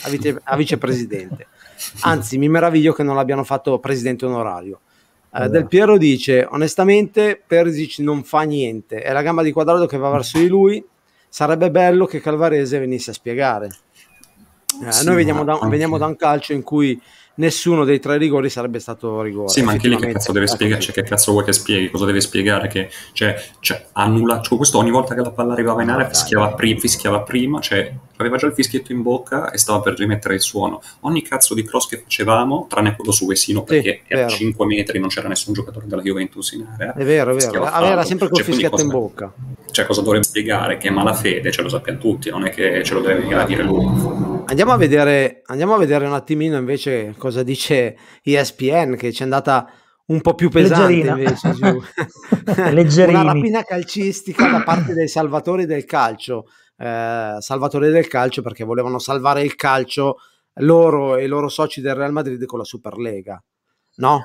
a, 0.02 0.08
vice, 0.08 0.40
a 0.42 0.56
vicepresidente. 0.56 1.46
Anzi, 2.00 2.38
mi 2.38 2.48
meraviglio 2.48 2.92
che 2.92 3.02
non 3.02 3.16
l'abbiano 3.16 3.44
fatto 3.44 3.78
presidente 3.78 4.26
onorario. 4.26 4.80
Eh, 5.32 5.48
Del 5.48 5.66
Piero 5.66 5.96
dice: 5.96 6.46
Onestamente, 6.50 7.40
Perisic 7.44 7.98
non 7.98 8.22
fa 8.24 8.42
niente. 8.42 9.00
È 9.00 9.12
la 9.12 9.22
gamba 9.22 9.42
di 9.42 9.52
quadrato 9.52 9.86
che 9.86 9.96
va 9.96 10.10
verso 10.10 10.38
di 10.38 10.48
lui. 10.48 10.84
Sarebbe 11.28 11.70
bello 11.70 12.06
che 12.06 12.20
Calvarese 12.20 12.78
venisse 12.78 13.10
a 13.10 13.14
spiegare. 13.14 13.68
Eh, 14.84 14.92
sì, 14.92 15.04
noi 15.06 15.16
veniamo 15.16 15.44
da, 15.44 15.58
veniamo 15.62 15.98
da, 15.98 16.06
un 16.06 16.16
calcio 16.16 16.52
in 16.52 16.62
cui 16.62 17.00
nessuno 17.34 17.84
dei 17.84 18.00
tre 18.00 18.18
rigori 18.18 18.50
sarebbe 18.50 18.78
stato 18.78 19.22
rigore. 19.22 19.48
Sì, 19.48 19.62
ma 19.62 19.72
anche 19.72 19.88
lì 19.88 19.96
che 19.96 20.12
cazzo 20.12 20.32
deve 20.32 20.46
spiegare? 20.46 20.80
Cioè, 20.80 20.94
che 20.94 21.02
cazzo 21.02 21.32
vuoi 21.32 21.44
che 21.44 21.52
spieghi? 21.52 21.90
Cosa 21.90 22.04
deve 22.04 22.20
spiegare? 22.20 22.68
Che, 22.68 22.90
cioè, 23.12 23.42
cioè, 23.60 23.86
annulla, 23.92 24.40
cioè, 24.40 24.56
questo 24.56 24.78
ogni 24.78 24.90
volta 24.90 25.14
che 25.14 25.20
la 25.20 25.30
palla 25.30 25.52
arrivava 25.52 25.82
in 25.82 25.90
area 25.90 26.08
fischiava, 26.08 26.52
pri- 26.54 26.78
fischiava 26.78 27.20
prima, 27.22 27.60
cioè, 27.60 27.92
aveva 28.16 28.36
già 28.36 28.46
il 28.46 28.52
fischietto 28.52 28.92
in 28.92 29.02
bocca 29.02 29.50
e 29.50 29.58
stava 29.58 29.80
per 29.80 29.96
rimettere 29.96 30.34
il 30.34 30.40
suono. 30.40 30.82
Ogni 31.00 31.22
cazzo 31.22 31.54
di 31.54 31.64
cross 31.64 31.88
che 31.88 32.02
facevamo, 32.02 32.66
tranne 32.68 32.94
quello 32.94 33.12
su 33.12 33.26
Vesino, 33.26 33.62
perché 33.62 34.02
sì, 34.06 34.14
a 34.14 34.26
5 34.26 34.66
metri 34.66 34.98
non 34.98 35.08
c'era 35.08 35.28
nessun 35.28 35.54
giocatore 35.54 35.86
della 35.86 36.02
Juventus 36.02 36.52
in 36.52 36.66
area. 36.72 36.92
È 36.94 37.04
vero, 37.04 37.32
è 37.32 37.36
vero. 37.36 37.64
Aveva 37.64 38.04
sempre 38.04 38.28
col 38.28 38.38
cioè, 38.38 38.46
fischietto 38.46 38.70
cosa, 38.70 38.82
in 38.82 38.90
bocca. 38.90 39.32
Cioè, 39.70 39.86
cosa 39.86 40.02
dovrebbe 40.02 40.24
spiegare? 40.24 40.76
Che 40.76 40.88
è 40.88 40.90
malafede, 40.90 41.50
ce 41.50 41.62
lo 41.62 41.68
sappiamo 41.68 41.98
tutti, 41.98 42.28
non 42.30 42.44
è 42.44 42.50
che 42.50 42.82
ce 42.84 42.94
lo 42.94 43.00
deve 43.00 43.46
dire 43.46 43.62
lui. 43.62 44.29
Andiamo 44.50 44.72
a 44.72 44.76
vedere, 44.76 45.42
andiamo 45.46 45.74
a 45.74 45.78
vedere 45.78 46.06
un 46.06 46.12
attimino 46.12 46.56
invece 46.56 47.14
cosa 47.16 47.44
dice 47.44 47.96
ESPN, 48.20 48.96
che 48.96 49.12
ci 49.12 49.20
è 49.20 49.22
andata 49.22 49.70
un 50.06 50.20
po' 50.20 50.34
più 50.34 50.50
pesante 50.50 50.92
invece 50.92 51.52
giù. 51.52 51.80
Una 53.06 53.22
rapina 53.22 53.62
calcistica 53.62 54.50
da 54.50 54.64
parte 54.64 54.92
dei 54.92 55.06
salvatori 55.06 55.66
del 55.66 55.84
calcio. 55.84 56.46
Eh, 56.76 57.36
salvatori 57.38 57.90
del 57.90 58.08
calcio 58.08 58.42
perché 58.42 58.64
volevano 58.64 58.98
salvare 58.98 59.42
il 59.42 59.54
calcio 59.54 60.16
loro 60.54 61.14
e 61.14 61.26
i 61.26 61.28
loro 61.28 61.48
soci 61.48 61.80
del 61.80 61.94
Real 61.94 62.10
Madrid 62.10 62.44
con 62.44 62.58
la 62.58 62.64
Superlega. 62.64 63.40
No? 63.98 64.20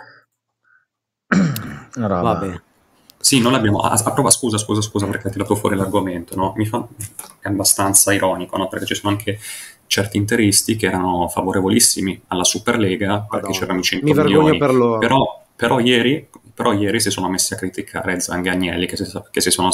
Vabbè. 1.97 2.61
Sì, 3.25 3.41
non 3.41 3.51
l'abbiamo. 3.51 3.79
A, 3.79 3.91
a 3.91 4.11
prova, 4.11 4.29
scusa, 4.29 4.59
scusa, 4.59 4.81
scusa, 4.81 5.07
perché 5.07 5.29
ho 5.29 5.31
tirato 5.31 5.55
fuori 5.55 5.75
l'argomento, 5.75 6.35
no? 6.35 6.53
Mi 6.57 6.65
fa. 6.67 6.87
È 7.39 7.47
abbastanza 7.47 8.13
ironico, 8.13 8.55
no? 8.55 8.67
Perché 8.67 8.85
ci 8.85 8.93
sono 8.93 9.13
anche 9.13 9.39
certi 9.87 10.17
interisti 10.17 10.75
che 10.75 10.87
erano 10.87 11.27
favorevolissimi 11.27 12.23
alla 12.27 12.43
Superlega 12.43 13.25
perché 13.29 13.51
c'erano 13.51 13.79
i 13.79 13.83
100 13.83 14.05
Mi 14.05 14.13
milioni. 14.13 14.57
per 14.57 14.73
loro. 14.73 14.99
Però, 14.99 15.45
però, 15.55 15.79
ieri, 15.79 16.27
però, 16.53 16.73
ieri, 16.73 16.99
si 16.99 17.11
sono 17.11 17.29
messi 17.29 17.53
a 17.53 17.57
criticare 17.57 18.19
Zangagnelli 18.19 18.85
che 18.85 18.97
si, 18.97 19.05
che 19.31 19.41
si 19.41 19.51
sono 19.51 19.69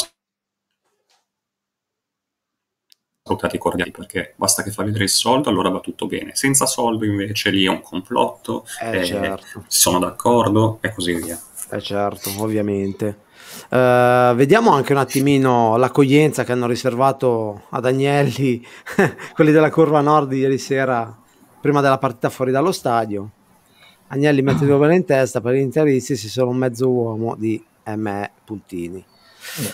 salutati 3.24 3.58
cordiali 3.58 3.92
perché 3.92 4.34
basta 4.36 4.64
che 4.64 4.72
fa 4.72 4.84
vedere 4.84 5.04
il 5.06 5.10
soldo 5.10 5.50
allora 5.50 5.70
va 5.70 5.80
tutto 5.80 6.08
bene 6.08 6.36
senza 6.36 6.66
soldo 6.66 7.06
invece 7.06 7.52
lì 7.52 7.66
è 7.66 7.70
un 7.70 7.82
complotto 7.82 8.66
eh, 8.82 9.00
eh, 9.00 9.06
certo. 9.06 9.64
sono 9.68 10.00
d'accordo 10.00 10.80
e 10.82 10.92
così 10.92 11.14
via 11.16 11.40
eh 11.70 11.82
certo 11.82 12.32
ovviamente 12.40 13.30
Uh, 13.70 14.36
vediamo 14.36 14.72
anche 14.72 14.92
un 14.92 15.00
attimino 15.00 15.78
l'accoglienza 15.78 16.44
che 16.44 16.52
hanno 16.52 16.68
riservato 16.68 17.64
ad 17.70 17.86
Agnelli 17.86 18.62
quelli 19.34 19.52
della 19.52 19.70
curva 19.70 20.02
nord 20.02 20.34
ieri 20.34 20.58
sera 20.58 21.18
prima 21.62 21.80
della 21.80 21.98
partita 21.98 22.30
fuori 22.30 22.52
dallo 22.52 22.72
stadio. 22.72 23.30
Agnelli 24.08 24.42
mette 24.42 24.66
due 24.66 24.78
belle 24.78 24.96
in 24.96 25.06
testa 25.06 25.40
per 25.40 25.54
gli 25.54 25.60
interisti, 25.60 26.18
si 26.18 26.28
sono 26.28 26.50
un 26.50 26.58
mezzo 26.58 26.90
uomo 26.90 27.36
di 27.38 27.64
M.E. 27.86 28.32
Puntini. 28.44 29.06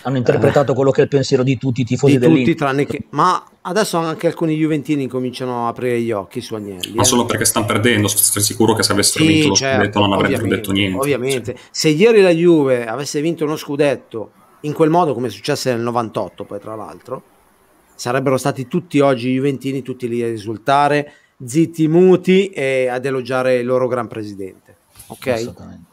Hanno 0.04 0.18
interpretato 0.18 0.72
eh, 0.72 0.76
quello 0.76 0.92
che 0.92 1.02
è 1.02 1.04
il 1.04 1.10
pensiero 1.10 1.44
di 1.44 1.58
tutti 1.58 1.82
i 1.82 1.84
tifosi 1.84 2.18
di 2.18 2.26
tutti, 2.26 2.56
tranne 2.56 2.86
che, 2.86 3.06
ma 3.12 3.44
adesso 3.62 3.98
anche 3.98 4.28
alcuni 4.28 4.56
Juventini 4.56 5.08
cominciano 5.08 5.66
a 5.66 5.70
aprire 5.70 6.00
gli 6.02 6.12
occhi 6.12 6.42
su 6.42 6.56
Agnelli. 6.56 6.94
Ma 6.94 7.02
eh. 7.02 7.06
solo 7.06 7.26
perché 7.26 7.46
stanno 7.46 7.66
perdendo, 7.66 8.08
sono 8.08 8.44
sicuro 8.44 8.74
che 8.74 8.84
se 8.84 8.94
avessero 8.94 9.26
sì, 9.26 9.32
vinto 9.32 9.48
lo 9.50 9.56
certo, 9.56 9.78
scudetto 9.78 10.00
non 10.00 10.14
avrebbero 10.14 10.48
detto 10.48 10.72
niente. 10.72 10.98
Ovviamente, 10.98 11.54
cioè. 11.54 11.64
se 11.70 11.90
ieri 11.90 12.22
la 12.22 12.32
Juve 12.32 12.86
avesse 12.86 13.22
vinto 13.22 13.44
uno 13.44 13.56
scudetto 13.56 14.32
in 14.62 14.74
quel 14.74 14.90
modo 14.90 15.14
come 15.14 15.28
è 15.28 15.32
successo 15.32 15.70
nel 15.70 15.82
98, 15.82 16.46
poi 16.46 16.60
tra 16.60 16.76
l'altro, 16.76 17.24
sarebbero 17.94 18.38
stati 18.38 18.68
tutti 18.68 19.00
oggi 19.00 19.34
Juventini, 19.34 19.82
tutti 19.82 20.08
lì 20.08 20.24
a 20.24 20.28
risultare, 20.28 21.14
zitti, 21.44 21.88
muti 21.88 22.50
e 22.50 22.88
ad 22.88 23.06
elogiare 23.06 23.58
il 23.58 23.66
loro 23.66 23.88
gran 23.88 24.08
presidente. 24.08 24.76
Ok? 25.08 25.28
Assolutamente. 25.28 25.87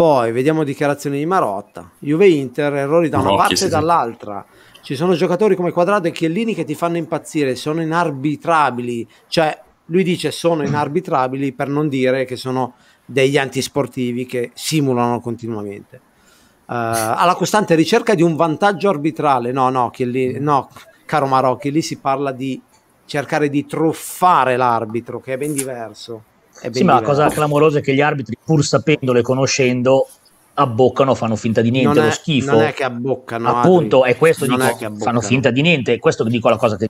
Poi 0.00 0.32
vediamo 0.32 0.64
dichiarazioni 0.64 1.18
di 1.18 1.26
Marotta. 1.26 1.90
Juve 1.98 2.26
Inter, 2.26 2.72
errori 2.72 3.10
da 3.10 3.18
una 3.18 3.28
Rocchi, 3.28 3.48
parte 3.48 3.66
e 3.66 3.68
dall'altra. 3.68 4.46
Ci 4.80 4.96
sono 4.96 5.12
giocatori 5.12 5.54
come 5.54 5.72
Quadrado 5.72 6.08
e 6.08 6.10
Chiellini 6.10 6.54
che 6.54 6.64
ti 6.64 6.74
fanno 6.74 6.96
impazzire, 6.96 7.54
sono 7.54 7.82
inarbitrabili. 7.82 9.06
Cioè, 9.28 9.60
lui 9.84 10.02
dice 10.02 10.30
sono 10.30 10.64
inarbitrabili 10.64 11.52
per 11.52 11.68
non 11.68 11.90
dire 11.90 12.24
che 12.24 12.36
sono 12.36 12.76
degli 13.04 13.36
antisportivi 13.36 14.24
che 14.24 14.52
simulano 14.54 15.20
continuamente. 15.20 15.96
Uh, 15.96 16.72
alla 16.72 17.34
costante 17.34 17.74
ricerca 17.74 18.14
di 18.14 18.22
un 18.22 18.36
vantaggio 18.36 18.88
arbitrale. 18.88 19.52
No, 19.52 19.68
no, 19.68 19.90
Chiellini, 19.90 20.40
no, 20.40 20.70
caro 21.04 21.26
Marocchi, 21.26 21.70
lì 21.70 21.82
si 21.82 21.98
parla 21.98 22.32
di 22.32 22.58
cercare 23.04 23.50
di 23.50 23.66
truffare 23.66 24.56
l'arbitro, 24.56 25.20
che 25.20 25.34
è 25.34 25.36
ben 25.36 25.52
diverso. 25.52 26.22
Sì, 26.70 26.84
ma 26.84 26.94
la 26.94 27.02
cosa 27.02 27.28
clamorosa 27.28 27.78
è 27.78 27.82
che 27.82 27.94
gli 27.94 28.00
arbitri, 28.00 28.36
pur 28.44 28.64
sapendolo 28.64 29.18
e 29.18 29.22
conoscendo, 29.22 30.08
abboccano, 30.54 31.14
fanno 31.14 31.36
finta 31.36 31.60
di 31.60 31.70
niente, 31.70 31.98
non 31.98 32.06
lo 32.06 32.12
schifo. 32.12 32.52
Non 32.52 32.62
è 32.62 32.74
che 32.74 32.84
abboccano. 32.84 33.48
Appunto, 33.48 34.04
è 34.04 34.16
questo 34.16 34.46
non 34.46 34.58
dico, 34.58 34.94
è 34.94 34.98
fanno 34.98 35.20
finta 35.20 35.50
di 35.50 35.62
niente, 35.62 35.94
è 35.94 35.98
questo 35.98 36.24
che 36.24 36.30
dico 36.30 36.48
la 36.48 36.56
cosa 36.56 36.76
che 36.76 36.88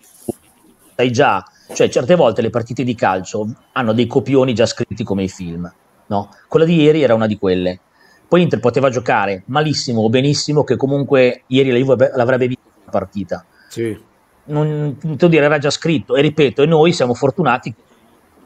sai 0.97 1.12
già, 1.12 1.45
cioè 1.73 1.89
certe 1.89 2.17
volte 2.17 2.43
le 2.43 2.50
partite 2.50 2.83
di 2.83 2.95
calcio 2.95 3.47
hanno 3.73 3.93
dei 3.93 4.07
copioni 4.07 4.55
già 4.55 4.67
scritti 4.67 5.05
come 5.05 5.23
i 5.23 5.29
film, 5.29 5.73
no? 6.07 6.31
Quella 6.49 6.65
di 6.65 6.75
ieri 6.83 7.03
era 7.03 7.15
una 7.15 7.27
di 7.27 7.39
quelle. 7.39 7.81
Poi 8.27 8.43
Inter 8.43 8.61
poteva 8.61 8.91
giocare 8.91 9.43
malissimo 9.47 10.03
o 10.03 10.09
benissimo, 10.09 10.62
che 10.65 10.77
comunque 10.77 11.43
ieri 11.47 11.71
la 11.71 11.79
Juve 11.79 12.12
l'avrebbe 12.15 12.47
vinto 12.47 12.62
la 12.85 12.91
partita. 12.91 13.45
Sì. 13.69 13.99
Non, 14.45 14.97
devo 15.00 15.29
dire, 15.29 15.45
era 15.45 15.59
già 15.59 15.71
scritto, 15.71 16.17
e 16.17 16.23
ripeto, 16.23 16.62
e 16.62 16.67
noi 16.67 16.93
siamo 16.93 17.15
fortunati 17.15 17.73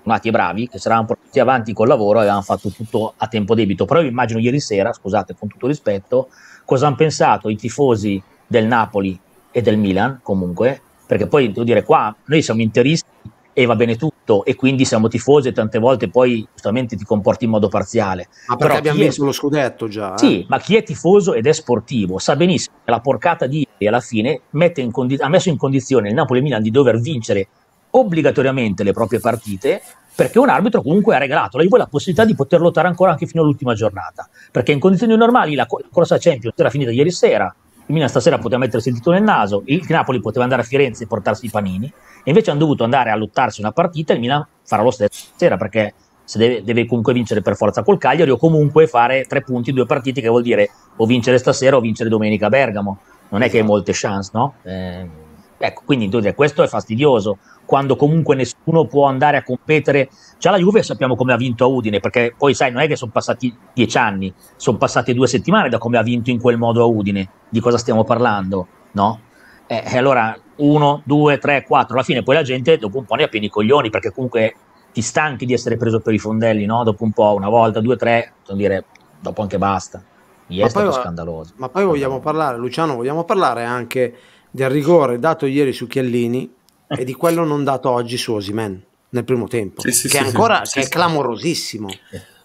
fortunati 0.04 0.28
e 0.28 0.30
bravi 0.30 0.68
che 0.68 0.78
si 0.78 0.86
erano 0.86 1.06
portati 1.06 1.40
avanti 1.40 1.72
col 1.72 1.88
lavoro 1.88 2.18
e 2.18 2.22
avevano 2.22 2.42
fatto 2.42 2.68
tutto 2.68 3.14
a 3.16 3.26
tempo 3.26 3.54
debito. 3.54 3.86
Però 3.86 4.00
io 4.02 4.08
immagino 4.08 4.38
ieri 4.38 4.60
sera, 4.60 4.92
scusate 4.92 5.34
con 5.36 5.48
tutto 5.48 5.66
rispetto, 5.66 6.28
cosa 6.64 6.86
hanno 6.86 6.96
pensato 6.96 7.48
i 7.48 7.56
tifosi 7.56 8.22
del 8.46 8.66
Napoli 8.66 9.18
e 9.50 9.62
del 9.62 9.78
Milan 9.78 10.20
comunque, 10.22 10.80
perché 11.06 11.26
poi 11.26 11.48
devo 11.48 11.64
dire 11.64 11.82
qua 11.82 12.14
noi 12.26 12.42
siamo 12.42 12.60
interisti 12.60 13.08
e 13.56 13.66
va 13.66 13.76
bene 13.76 13.96
tutto 13.96 14.44
e 14.44 14.56
quindi 14.56 14.84
siamo 14.84 15.06
tifosi 15.06 15.48
e 15.48 15.52
tante 15.52 15.78
volte 15.78 16.08
poi 16.10 16.46
giustamente 16.50 16.96
ti 16.96 17.04
comporti 17.04 17.44
in 17.44 17.50
modo 17.50 17.68
parziale. 17.68 18.28
Ma 18.48 18.56
perché 18.56 18.64
Però 18.66 18.78
abbiamo 18.78 18.98
messo 18.98 19.22
è... 19.22 19.24
lo 19.24 19.32
scudetto 19.32 19.88
già. 19.88 20.14
Eh? 20.14 20.18
Sì, 20.18 20.46
ma 20.48 20.58
chi 20.58 20.76
è 20.76 20.82
tifoso 20.82 21.34
ed 21.34 21.46
è 21.46 21.52
sportivo 21.52 22.18
sa 22.18 22.36
benissimo 22.36 22.76
che 22.84 22.90
la 22.90 23.00
porcata 23.00 23.46
di 23.46 23.58
ieri 23.58 23.86
alla 23.86 24.00
fine 24.00 24.42
condi- 24.90 25.16
ha 25.18 25.28
messo 25.28 25.48
in 25.48 25.56
condizione 25.56 26.08
il 26.08 26.14
Napoli 26.14 26.40
e 26.40 26.42
Milan 26.42 26.62
di 26.62 26.70
dover 26.70 26.98
vincere 26.98 27.48
obbligatoriamente 27.96 28.82
le 28.82 28.92
proprie 28.92 29.20
partite 29.20 29.82
perché 30.14 30.38
un 30.38 30.48
arbitro 30.48 30.82
comunque 30.82 31.14
ha 31.14 31.18
regalato 31.18 31.56
alla 31.56 31.64
Juve 31.64 31.78
la 31.78 31.86
possibilità 31.86 32.24
di 32.24 32.34
poter 32.34 32.60
lottare 32.60 32.86
ancora 32.86 33.10
anche 33.10 33.26
fino 33.26 33.42
all'ultima 33.42 33.74
giornata 33.74 34.28
perché 34.50 34.72
in 34.72 34.78
condizioni 34.78 35.16
normali 35.16 35.54
la, 35.54 35.66
corsa 35.66 36.18
Champions 36.18 36.54
era 36.56 36.70
finita 36.70 36.90
ieri 36.90 37.10
sera 37.10 37.54
il 37.86 37.92
Milan 37.92 38.08
stasera 38.08 38.38
poteva 38.38 38.60
mettersi 38.60 38.88
il 38.88 38.94
dito 38.94 39.10
nel 39.10 39.22
naso 39.22 39.62
il 39.66 39.84
Napoli 39.88 40.20
poteva 40.20 40.44
andare 40.44 40.62
a 40.62 40.64
Firenze 40.64 41.04
e 41.04 41.06
portarsi 41.06 41.46
i 41.46 41.50
panini 41.50 41.86
e 41.86 42.30
invece 42.30 42.50
hanno 42.50 42.60
dovuto 42.60 42.84
andare 42.84 43.10
a 43.10 43.16
lottarsi 43.16 43.60
una 43.60 43.72
partita 43.72 44.12
e 44.12 44.16
il 44.16 44.22
Milan 44.22 44.46
farà 44.62 44.82
lo 44.82 44.90
stesso 44.90 45.26
stasera 45.26 45.56
perché 45.56 45.94
se 46.24 46.38
deve, 46.38 46.64
deve, 46.64 46.86
comunque 46.86 47.12
vincere 47.12 47.42
per 47.42 47.54
forza 47.54 47.82
col 47.82 47.98
Cagliari 47.98 48.30
o 48.30 48.38
comunque 48.38 48.86
fare 48.86 49.24
tre 49.24 49.42
punti 49.42 49.72
due 49.72 49.84
partite 49.84 50.22
che 50.22 50.28
vuol 50.28 50.42
dire 50.42 50.70
o 50.96 51.06
vincere 51.06 51.38
stasera 51.38 51.76
o 51.76 51.80
vincere 51.80 52.08
domenica 52.08 52.46
a 52.46 52.48
Bergamo 52.50 52.98
non 53.28 53.42
è 53.42 53.50
che 53.50 53.58
hai 53.58 53.64
molte 53.64 53.92
chance 53.94 54.30
no? 54.32 54.54
Eh, 54.62 55.06
Ecco, 55.56 55.82
quindi 55.84 56.10
questo 56.34 56.62
è 56.62 56.66
fastidioso, 56.66 57.38
quando 57.64 57.96
comunque 57.96 58.34
nessuno 58.34 58.86
può 58.86 59.06
andare 59.06 59.36
a 59.36 59.42
competere. 59.42 60.10
Già 60.38 60.50
la 60.50 60.58
Juve 60.58 60.82
sappiamo 60.82 61.16
come 61.16 61.32
ha 61.32 61.36
vinto 61.36 61.64
a 61.64 61.66
Udine, 61.66 62.00
perché 62.00 62.34
poi 62.36 62.54
sai, 62.54 62.70
non 62.72 62.82
è 62.82 62.86
che 62.86 62.96
sono 62.96 63.10
passati 63.10 63.54
dieci 63.72 63.96
anni, 63.96 64.32
sono 64.56 64.76
passate 64.76 65.14
due 65.14 65.26
settimane 65.26 65.68
da 65.68 65.78
come 65.78 65.96
ha 65.96 66.02
vinto 66.02 66.30
in 66.30 66.40
quel 66.40 66.58
modo 66.58 66.82
a 66.82 66.86
Udine. 66.86 67.28
Di 67.48 67.60
cosa 67.60 67.78
stiamo 67.78 68.04
parlando? 68.04 68.66
No? 68.92 69.20
E 69.66 69.82
eh, 69.86 69.96
allora, 69.98 70.36
uno, 70.56 71.00
due, 71.04 71.38
tre, 71.38 71.64
quattro, 71.64 71.94
alla 71.94 72.04
fine 72.04 72.22
poi 72.22 72.34
la 72.34 72.42
gente 72.42 72.76
dopo 72.76 72.98
un 72.98 73.04
po' 73.04 73.14
ne 73.14 73.24
ha 73.24 73.28
pieni 73.28 73.46
i 73.46 73.50
coglioni, 73.50 73.90
perché 73.90 74.12
comunque 74.12 74.54
ti 74.92 75.00
stanchi 75.00 75.46
di 75.46 75.52
essere 75.52 75.76
preso 75.76 76.00
per 76.00 76.14
i 76.14 76.18
fondelli, 76.18 76.66
no? 76.66 76.84
Dopo 76.84 77.04
un 77.04 77.12
po', 77.12 77.34
una 77.34 77.48
volta, 77.48 77.80
due, 77.80 77.96
tre, 77.96 78.34
dire, 78.52 78.84
dopo 79.20 79.40
anche 79.40 79.58
basta. 79.58 80.02
Ieri 80.48 80.66
è 80.66 80.70
stato 80.70 80.92
scandaloso. 80.92 81.54
Ma 81.56 81.68
poi 81.68 81.84
vogliamo 81.84 82.20
parlare, 82.20 82.58
Luciano, 82.58 82.94
vogliamo 82.96 83.24
parlare 83.24 83.64
anche 83.64 84.14
del 84.54 84.70
rigore 84.70 85.18
dato 85.18 85.46
ieri 85.46 85.72
su 85.72 85.88
Chiellini 85.88 86.48
e 86.86 87.04
di 87.04 87.12
quello 87.12 87.44
non 87.44 87.64
dato 87.64 87.90
oggi 87.90 88.16
su 88.16 88.34
Osimen 88.34 88.80
nel 89.08 89.24
primo 89.24 89.48
tempo, 89.48 89.80
sì, 89.80 89.90
sì, 89.90 90.08
che, 90.08 90.18
sì, 90.18 90.24
ancora, 90.24 90.62
che 90.62 90.82
è 90.82 90.88
clamorosissimo. 90.88 91.88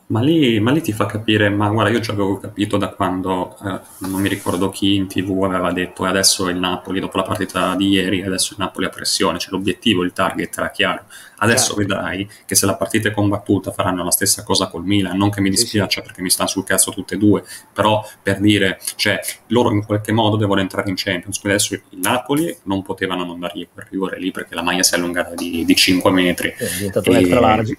Ma 0.10 0.22
lì, 0.22 0.60
ma 0.60 0.72
lì, 0.72 0.82
ti 0.82 0.92
fa 0.92 1.06
capire, 1.06 1.50
ma 1.50 1.70
guarda, 1.70 1.92
io 1.92 2.00
già 2.00 2.14
avevo 2.14 2.40
capito 2.40 2.78
da 2.78 2.88
quando, 2.88 3.56
eh, 3.64 3.80
non 4.08 4.20
mi 4.20 4.28
ricordo 4.28 4.70
chi 4.70 4.96
in 4.96 5.08
tv 5.08 5.44
aveva 5.44 5.72
detto, 5.72 6.04
e 6.04 6.10
adesso 6.10 6.50
il 6.50 6.58
Napoli, 6.58 7.00
dopo 7.00 7.18
la 7.18 7.24
partita 7.24 7.76
di 7.76 7.90
ieri, 7.90 8.24
adesso 8.24 8.54
il 8.54 8.60
Napoli 8.60 8.88
ha 8.88 8.90
pressione, 8.90 9.38
cioè 9.38 9.52
l'obiettivo, 9.52 10.02
il 10.04 10.12
target 10.12 10.58
era 10.58 10.72
chiaro. 10.72 11.04
Adesso 11.38 11.76
certo. 11.76 11.76
vedrai 11.76 12.28
che 12.48 12.56
se 12.56 12.66
la 12.66 12.76
partita 12.76 13.10
è 13.10 13.12
combattuta 13.12 13.72
faranno 13.72 14.04
la 14.04 14.10
stessa 14.10 14.42
cosa 14.42 14.68
col 14.68 14.84
Milan, 14.84 15.16
non 15.16 15.30
che 15.30 15.42
mi 15.42 15.52
dispiaccia 15.52 16.02
perché 16.02 16.24
mi 16.24 16.32
stanno 16.32 16.50
sul 16.50 16.64
cazzo 16.64 16.90
tutte 16.90 17.14
e 17.14 17.18
due, 17.20 17.44
però 17.72 18.04
per 18.24 18.40
dire, 18.40 18.80
cioè, 18.96 19.20
loro 19.48 19.72
in 19.72 19.86
qualche 19.86 20.12
modo 20.12 20.38
devono 20.38 20.60
entrare 20.60 20.90
in 20.90 20.96
Champions, 20.98 21.40
quindi 21.40 21.60
adesso 21.60 21.76
il 21.76 22.00
Napoli 22.00 22.58
non 22.64 22.82
potevano 22.82 23.26
non 23.26 23.40
dargli 23.40 23.68
quel 23.72 23.86
rigore 23.88 24.18
lì 24.20 24.32
perché 24.32 24.56
la 24.56 24.64
maglia 24.64 24.82
si 24.82 24.96
è 24.96 24.98
allungata 24.98 25.36
di, 25.36 25.64
di 25.64 25.76
5 25.76 26.10
metri. 26.10 26.50
È 26.58 26.68
diventato 26.78 27.12
e, 27.12 27.18
extra 27.20 27.40
large. 27.40 27.78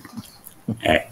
Eh, 0.78 1.06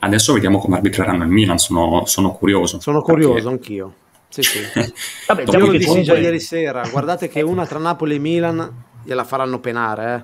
Adesso 0.00 0.32
vediamo 0.32 0.58
come 0.58 0.76
arbitreranno 0.76 1.24
il 1.24 1.30
Milan, 1.30 1.58
sono, 1.58 2.04
sono 2.06 2.32
curioso. 2.32 2.80
Sono 2.80 3.02
curioso 3.02 3.32
perché... 3.34 3.48
anch'io. 3.48 3.94
Sì, 4.28 4.42
sì. 4.42 4.58
Vabbè, 5.26 5.44
già 5.44 5.58
lo 5.58 5.70
dissi 5.70 6.02
già 6.02 6.16
ieri 6.16 6.38
sera, 6.38 6.86
guardate 6.90 7.28
che 7.28 7.40
una 7.40 7.66
tra 7.66 7.78
Napoli 7.78 8.16
e 8.16 8.18
Milan 8.18 8.84
gliela 9.02 9.24
faranno 9.24 9.58
penare, 9.58 10.14
eh? 10.14 10.22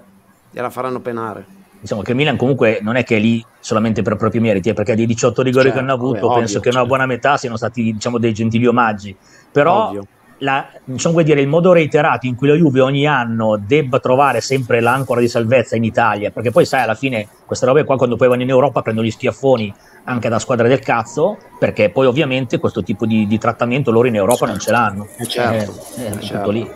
gliela 0.53 0.71
faranno 0.71 1.01
penare. 1.01 1.63
Diciamo 1.81 2.03
che 2.03 2.13
il 2.13 2.17
Milan 2.17 2.37
comunque 2.37 2.79
non 2.83 2.97
è 2.97 3.05
che 3.05 3.17
è 3.17 3.19
lì 3.19 3.45
solamente 3.61 4.03
per 4.03 4.17
propri 4.17 4.41
meriti, 4.41 4.69
eh, 4.71 4.75
perché 4.75 4.95
dei 4.95 5.07
18 5.07 5.43
rigori 5.43 5.65
certo, 5.65 5.79
che 5.79 5.85
hanno 5.85 5.95
avuto, 5.95 6.29
vabbè, 6.29 6.39
penso 6.39 6.59
ovvio, 6.59 6.61
che 6.61 6.69
una 6.69 6.79
certo. 6.79 6.89
buona 6.89 7.07
metà 7.07 7.37
siano 7.37 7.57
stati 7.57 7.93
diciamo, 7.93 8.19
dei 8.19 8.33
gentili 8.33 8.67
omaggi. 8.67 9.15
Però 9.51 9.89
ovvio 9.89 10.07
la, 10.39 10.67
diciamo 10.85 11.23
dire, 11.23 11.41
il 11.41 11.49
modo 11.49 11.73
reiterato 11.73 12.27
in 12.27 12.35
cui 12.35 12.49
la 12.49 12.55
Juve 12.55 12.81
ogni 12.81 13.07
anno 13.07 13.61
debba 13.65 13.99
trovare 14.01 14.41
sempre 14.41 14.81
l'ancora 14.81 15.21
di 15.21 15.29
salvezza 15.29 15.77
in 15.77 15.85
Italia, 15.85 16.31
perché 16.31 16.51
poi 16.51 16.65
sai 16.65 16.83
alla 16.83 16.95
fine 16.95 17.29
queste 17.47 17.67
robe 17.67 17.85
qua 17.85 17.97
quando 17.97 18.17
poi 18.17 18.29
vanno 18.29 18.43
in 18.43 18.49
Europa 18.49 18.83
prendono 18.83 19.07
gli 19.07 19.11
schiaffoni 19.11 19.73
anche 20.05 20.29
da 20.29 20.39
squadre 20.39 20.69
del 20.69 20.81
cazzo, 20.81 21.39
perché 21.59 21.91
poi 21.91 22.07
ovviamente 22.07 22.59
questo 22.59 22.83
tipo 22.83 23.07
di, 23.07 23.27
di 23.27 23.39
trattamento 23.39 23.91
loro 23.91 24.09
in 24.09 24.17
Europa 24.17 24.47
certo. 24.47 24.53
non 24.53 24.61
ce 24.61 24.71
l'hanno. 24.71 25.09
Eh 25.19 25.27
certo, 25.27 25.75
eh, 25.97 26.07
eh, 26.07 26.21
certo. 26.21 26.51
lì. 26.51 26.69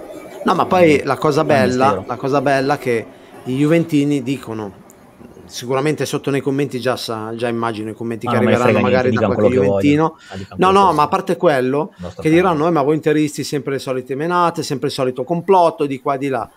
No, 0.45 0.55
ma 0.55 0.67
poi 0.67 1.03
la 1.05 1.17
cosa 1.17 1.45
bella, 1.45 2.03
la 2.07 2.17
cosa 2.17 2.41
bella 2.41 2.75
è 2.75 2.79
che 2.79 3.07
i 3.45 3.57
Juventini 3.57 4.23
dicono 4.23 4.87
sicuramente 5.49 6.07
sotto 6.07 6.31
nei 6.31 6.41
commenti 6.41 6.81
già, 6.81 6.97
sa, 6.97 7.35
già 7.35 7.49
immagino 7.49 7.91
i 7.91 7.95
commenti 7.95 8.27
ah, 8.27 8.31
che 8.31 8.37
arriveranno 8.37 8.81
magari 8.81 9.11
niente, 9.11 9.27
da 9.27 9.35
qualche 9.35 9.55
Juventino. 9.55 10.19
No, 10.57 10.71
no, 10.71 10.93
ma 10.93 11.03
a 11.05 11.09
parte 11.09 11.37
quello, 11.37 11.93
che 12.21 12.31
diranno, 12.31 12.67
eh, 12.67 12.71
ma 12.71 12.83
voi 12.83 12.95
interisti 12.95 13.45
sempre 13.45 13.73
le 13.73 13.79
solite 13.79 14.15
menate, 14.15 14.63
sempre 14.63 14.89
il 14.89 14.95
solito 14.95 15.25
complotto 15.25 15.87
di 15.87 16.01
qua 16.01 16.15
e 16.15 16.19
di 16.19 16.29
là. 16.29 16.49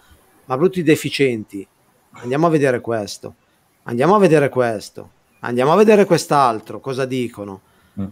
Ma 0.46 0.58
brutti 0.58 0.84
deficienti, 0.84 1.66
andiamo 2.12 2.48
a 2.48 2.50
vedere 2.50 2.82
questo, 2.82 3.36
andiamo 3.84 4.16
a 4.16 4.20
vedere 4.20 4.50
questo, 4.50 5.10
andiamo 5.40 5.72
a 5.72 5.76
vedere 5.76 6.06
quest'altro, 6.06 6.80
cosa 6.80 7.06
dicono. 7.06 7.62
Mm 8.00 8.06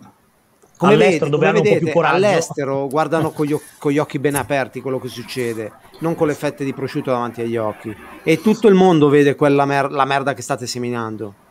come, 0.79 0.95
vedi, 0.95 1.19
come 1.19 1.51
vedete, 1.51 1.91
all'estero 1.91 2.87
guardano 2.87 3.31
con 3.31 3.45
gli, 3.45 3.53
con 3.77 3.91
gli, 3.91 3.97
occhi 3.97 4.17
ben 4.17 4.35
aperti 4.35 4.79
quello 4.79 4.97
che 4.97 5.09
succede, 5.09 5.73
non 5.99 6.15
con 6.15 6.27
le 6.27 6.33
fette 6.33 6.63
di 6.63 6.73
prosciutto 6.73 7.11
davanti 7.11 7.41
agli 7.41 7.57
occhi. 7.57 7.93
E 8.23 8.39
tutto 8.39 8.69
il 8.69 8.75
mondo 8.75 9.09
vede 9.09 9.35
quella 9.35 9.65
mer- 9.65 9.91
la 9.91 10.05
merda 10.05 10.33
che 10.33 10.41
state 10.41 10.65
seminando. 10.67 11.47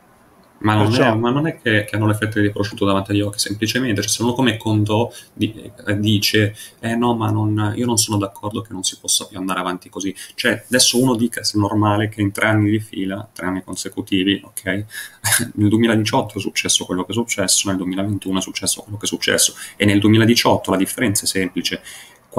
Ma 0.59 0.75
non, 0.75 0.93
è, 0.93 1.13
ma 1.13 1.29
non, 1.29 1.47
è, 1.47 1.59
che, 1.61 1.85
che, 1.85 1.95
hanno 1.95 2.07
le 2.07 2.15
fette 2.15 2.41
di 2.41 2.51
prosciutto 2.51 2.85
davanti 2.85 3.11
agli 3.11 3.21
occhi, 3.21 3.39
semplicemente, 3.39 4.01
cioè, 4.01 4.09
se 4.09 4.23
uno 4.23 4.33
come 4.33 4.57
Condò 4.57 5.11
di, 5.33 5.71
eh, 5.87 5.99
dice, 5.99 6.55
eh 6.79 6.95
no, 6.95 7.15
ma 7.15 7.29
non, 7.29 7.73
io 7.75 7.85
non 7.85 7.97
sono 7.97 8.17
d'accordo 8.17 8.61
che 8.61 8.73
non 8.73 8.83
si 8.83 8.97
possa 8.99 9.25
più 9.25 9.37
andare 9.37 9.59
avanti 9.59 9.89
così. 9.89 10.13
Cioè, 10.35 10.65
adesso 10.67 11.01
uno 11.01 11.15
dica 11.15 11.43
se 11.43 11.57
è 11.57 11.59
normale 11.61 12.09
che 12.09 12.21
in 12.21 12.31
tre 12.31 12.47
anni 12.47 12.71
di 12.71 12.79
fila, 12.79 13.27
tre 13.31 13.45
anni 13.45 13.63
consecutivi, 13.63 14.41
ok, 14.43 14.63
nel 15.55 15.69
2018 15.69 16.37
è 16.37 16.41
successo 16.41 16.85
quello 16.85 17.05
che 17.05 17.11
è 17.11 17.15
successo, 17.15 17.67
nel 17.69 17.77
2021 17.77 18.39
è 18.39 18.41
successo 18.41 18.81
quello 18.81 18.97
che 18.97 19.05
è 19.05 19.07
successo, 19.07 19.53
e 19.77 19.85
nel 19.85 19.99
2018 19.99 20.71
la 20.71 20.77
differenza 20.77 21.23
è 21.23 21.27
semplice, 21.27 21.81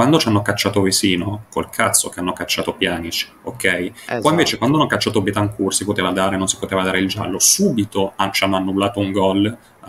quando 0.01 0.19
ci 0.19 0.29
hanno 0.29 0.41
cacciato 0.41 0.81
Vesino, 0.81 1.45
col 1.51 1.69
cazzo 1.69 2.09
che 2.09 2.21
hanno 2.21 2.33
cacciato 2.33 2.73
Pjanic, 2.73 3.33
ok? 3.43 3.65
Esatto. 3.65 4.21
Poi 4.23 4.31
invece 4.31 4.57
quando 4.57 4.79
hanno 4.79 4.87
cacciato 4.87 5.21
Betancourt 5.21 5.75
si 5.75 5.85
poteva 5.85 6.11
dare, 6.11 6.39
non 6.39 6.49
si 6.49 6.57
poteva 6.57 6.83
dare 6.83 7.01
il 7.01 7.07
giallo, 7.07 7.39
subito 7.39 8.15
ci 8.33 8.45
hanno 8.45 8.57
annullato 8.57 8.99
un 8.99 9.13
gol 9.13 9.45
uh, 9.45 9.89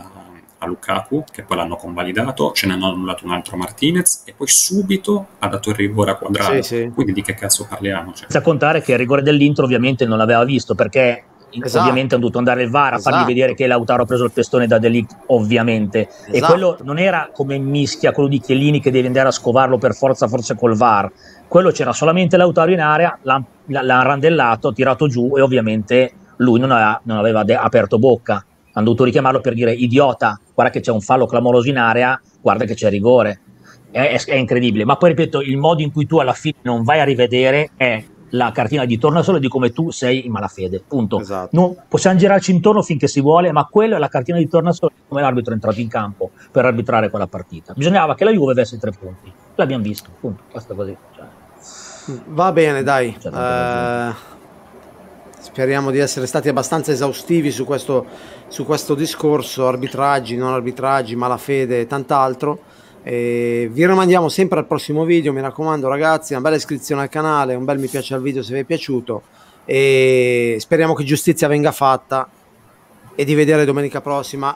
a 0.58 0.66
Lukaku, 0.66 1.24
che 1.32 1.44
poi 1.44 1.56
l'hanno 1.56 1.78
convalidato, 1.78 2.52
ce 2.52 2.68
ne 2.68 2.74
hanno 2.74 2.92
annullato 2.92 3.24
un 3.24 3.32
altro 3.32 3.56
Martinez 3.56 4.24
e 4.26 4.34
poi 4.34 4.48
subito 4.50 5.28
ha 5.40 5.48
dato 5.48 5.70
il 5.70 5.78
rigore 5.78 6.12
a 6.12 6.16
quadrato. 6.16 6.62
Sì, 6.62 6.62
sì. 6.62 6.92
Quindi 6.94 7.14
di 7.14 7.22
che 7.22 7.34
cazzo 7.34 7.66
parliamo? 7.70 8.10
Cioè. 8.10 8.24
Senza 8.24 8.42
contare 8.42 8.82
che 8.82 8.92
il 8.92 8.98
rigore 8.98 9.22
dell'intro 9.22 9.64
ovviamente 9.64 10.06
non 10.06 10.18
l'aveva 10.18 10.44
visto 10.44 10.76
perché 10.76 11.24
esatto. 11.60 11.80
ovviamente 11.80 12.16
hanno 12.16 12.24
dovuto 12.24 12.40
andare 12.40 12.64
il 12.64 12.70
VAR 12.70 12.94
a 12.94 12.96
esatto. 12.98 13.16
fargli 13.16 13.28
vedere 13.28 13.54
che 13.54 13.68
Lautaro 13.68 14.04
ha 14.04 14.06
preso 14.06 14.26
il 14.26 14.32
testone 14.32 14.68
da 14.68 14.78
Delict 14.78 15.16
ovviamente 15.28 16.08
esatto. 16.08 16.32
e 16.34 16.42
quello 16.42 16.78
non 16.84 16.98
era 16.98 17.30
come 17.34 17.58
mischia 17.58 18.12
quello 18.12 18.30
di 18.30 18.40
Chiellini 18.40 18.80
che 18.80 18.92
devi 18.92 19.08
andare 19.08 19.28
a 19.28 19.32
scovarlo 19.32 19.78
per 19.78 19.94
forza 19.94 20.28
forse 20.28 20.56
col 20.56 20.76
VAR 20.76 21.12
quello 21.48 21.72
c'era 21.72 21.94
solamente 21.94 22.38
Lautaro 22.38 22.72
in 22.72 22.80
area 22.80 23.18
l'ha, 23.24 23.44
l'ha 23.66 24.02
randellato, 24.02 24.72
tirato 24.74 25.08
giù 25.08 25.36
e 25.36 25.42
ovviamente 25.42 26.14
lui 26.38 26.60
non 26.60 26.72
aveva, 26.72 27.00
non 27.04 27.18
aveva 27.18 27.44
de- 27.44 27.56
aperto 27.56 28.00
bocca 28.00 28.46
hanno 28.74 28.86
dovuto 28.86 29.04
richiamarlo 29.04 29.42
per 29.42 29.54
dire 29.54 29.74
idiota 29.74 30.40
guarda 30.54 30.72
che 30.72 30.80
c'è 30.80 30.92
un 30.92 31.02
fallo 31.02 31.26
clamoroso 31.26 31.70
in 31.70 31.78
area 31.78 32.20
guarda 32.40 32.66
che 32.66 32.74
c'è 32.74 32.90
rigore 32.90 33.42
è, 33.92 34.00
è, 34.00 34.24
è 34.24 34.36
incredibile 34.36 34.86
ma 34.86 34.96
poi 34.96 35.10
ripeto 35.10 35.42
il 35.42 35.58
modo 35.58 35.82
in 35.82 35.92
cui 35.92 36.06
tu 36.06 36.20
alla 36.20 36.34
fine 36.34 36.56
non 36.62 36.84
vai 36.84 37.00
a 37.00 37.04
rivedere 37.04 37.72
è 37.76 38.04
la 38.32 38.52
cartina 38.52 38.86
di 38.86 38.98
tornasole 38.98 39.40
di 39.40 39.48
come 39.48 39.72
tu 39.72 39.90
sei 39.90 40.26
in 40.26 40.32
malafede. 40.32 40.84
Punto. 40.88 41.20
Esatto. 41.20 41.50
Non, 41.54 41.76
possiamo 41.88 42.18
girarci 42.18 42.52
intorno 42.52 42.82
finché 42.82 43.08
si 43.08 43.22
vuole, 43.22 43.52
ma 43.52 43.66
quella 43.66 43.96
è 43.96 44.00
la 44.00 44.08
cartina 44.08 44.38
di 44.38 44.48
tornasole 44.48 44.94
di 44.96 45.02
come 45.08 45.22
l'arbitro 45.22 45.52
è 45.52 45.56
entrato 45.56 45.80
in 45.80 45.88
campo 45.88 46.32
per 46.52 46.66
arbitrare 46.66 47.10
quella 47.10 47.28
partita. 47.28 47.74
Bisognava 47.74 48.16
che 48.16 48.24
la 48.24 48.32
Juve 48.32 48.52
avesse 48.52 48.78
tre 48.78 48.92
punti. 48.92 49.32
L'abbiamo 49.56 49.84
visto, 49.84 50.10
punto. 50.20 50.44
Basta 50.52 50.74
così. 50.74 50.96
Cioè. 51.16 52.20
Va 52.28 52.52
bene, 52.52 52.84
dai. 52.84 53.16
Eh, 53.22 54.14
speriamo 55.40 55.92
di 55.92 56.00
essere 56.00 56.26
stati 56.26 56.50
abbastanza 56.50 56.92
esaustivi 56.92 57.52
su 57.52 57.66
questo, 57.66 58.06
su 58.48 58.66
questo 58.66 58.96
discorso, 58.96 59.68
arbitraggi, 59.68 60.36
non 60.36 60.54
arbitraggi, 60.54 61.16
malafede 61.16 61.82
e 61.82 61.88
tant'altro. 61.88 62.60
E 63.04 63.68
vi 63.72 63.86
rimandiamo 63.86 64.30
sempre 64.30 64.60
al 64.60 64.68
prossimo 64.68 65.06
video, 65.06 65.34
mi 65.34 65.42
raccomando 65.42 65.88
ragazzi, 65.88 66.34
una 66.34 66.42
bella 66.42 66.56
iscrizione 66.56 67.02
al 67.02 67.10
canale, 67.10 67.56
un 67.56 67.66
bel 67.66 67.80
mi 67.80 67.88
piace 67.88 68.14
al 68.14 68.22
video 68.22 68.44
se 68.44 68.54
vi 68.54 68.60
è 68.60 68.64
piaciuto 68.64 69.24
e 69.66 70.58
speriamo 70.60 70.94
che 70.94 71.04
giustizia 71.04 71.48
venga 71.48 71.72
fatta 71.72 72.30
e 73.16 73.24
di 73.24 73.34
vedere 73.36 73.66
domenica 73.66 74.02
prossima 74.02 74.56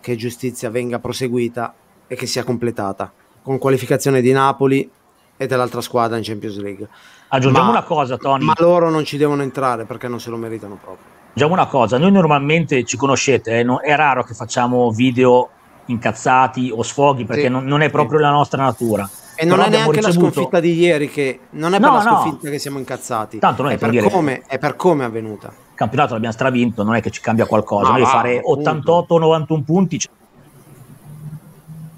che 0.00 0.16
giustizia 0.16 0.70
venga 0.70 0.98
proseguita 0.98 1.74
e 2.06 2.14
che 2.14 2.26
sia 2.26 2.44
completata 2.44 3.12
con 3.42 3.58
qualificazione 3.58 4.20
di 4.20 4.32
Napoli 4.32 4.90
e 5.36 5.46
dell'altra 5.46 5.80
squadra 5.80 6.16
in 6.16 6.22
Champions 6.22 6.58
League. 6.58 6.88
Aggiungiamo 7.28 7.66
ma, 7.66 7.78
una 7.78 7.82
cosa, 7.82 8.16
Tony. 8.16 8.44
Ma 8.44 8.54
loro 8.58 8.90
non 8.90 9.04
ci 9.04 9.16
devono 9.16 9.42
entrare 9.42 9.84
perché 9.84 10.06
non 10.06 10.20
se 10.20 10.30
lo 10.30 10.36
meritano 10.36 10.74
proprio. 10.74 11.06
Aggiungiamo 11.30 11.54
una 11.54 11.66
cosa, 11.66 11.98
noi 11.98 12.12
normalmente 12.12 12.84
ci 12.84 12.96
conoscete, 12.96 13.58
eh, 13.58 13.64
è 13.82 13.94
raro 13.94 14.22
che 14.24 14.34
facciamo 14.34 14.90
video 14.90 15.50
incazzati 15.90 16.70
o 16.74 16.82
sfoghi 16.82 17.24
perché 17.24 17.44
sì. 17.44 17.48
non, 17.48 17.64
non, 17.64 17.82
è 17.82 17.90
proprio 17.90 18.18
sì. 18.18 18.24
la 18.24 18.30
nostra 18.30 18.62
natura. 18.62 19.08
E 19.34 19.44
non 19.44 19.56
Però 19.56 19.68
è 19.68 19.70
neanche 19.70 19.96
ricevuto... 19.96 20.24
la 20.24 20.30
sconfitta 20.32 20.60
di 20.60 20.74
ieri 20.74 21.08
che 21.08 21.40
non 21.50 21.74
è 21.74 21.78
no, 21.78 21.86
per 21.86 22.04
la 22.04 22.10
sconfitta 22.10 22.46
no. 22.46 22.50
che 22.50 22.58
siamo 22.58 22.78
incazzati. 22.78 23.38
Tanto 23.38 23.62
noi 23.62 23.74
è, 23.74 23.78
per 23.78 23.90
dire... 23.90 24.10
come, 24.10 24.42
è 24.46 24.58
per 24.58 24.76
come 24.76 25.04
è 25.04 25.06
avvenuta. 25.06 25.48
Il 25.48 25.74
campionato 25.74 26.12
l'abbiamo 26.12 26.34
stravinto, 26.34 26.82
non 26.82 26.94
è 26.94 27.00
che 27.00 27.10
ci 27.10 27.20
cambia 27.20 27.46
qualcosa. 27.46 27.90
Noi 27.90 28.04
fare 28.04 28.42
88-91 28.42 29.62
punti. 29.62 29.98
Cioè... 29.98 30.12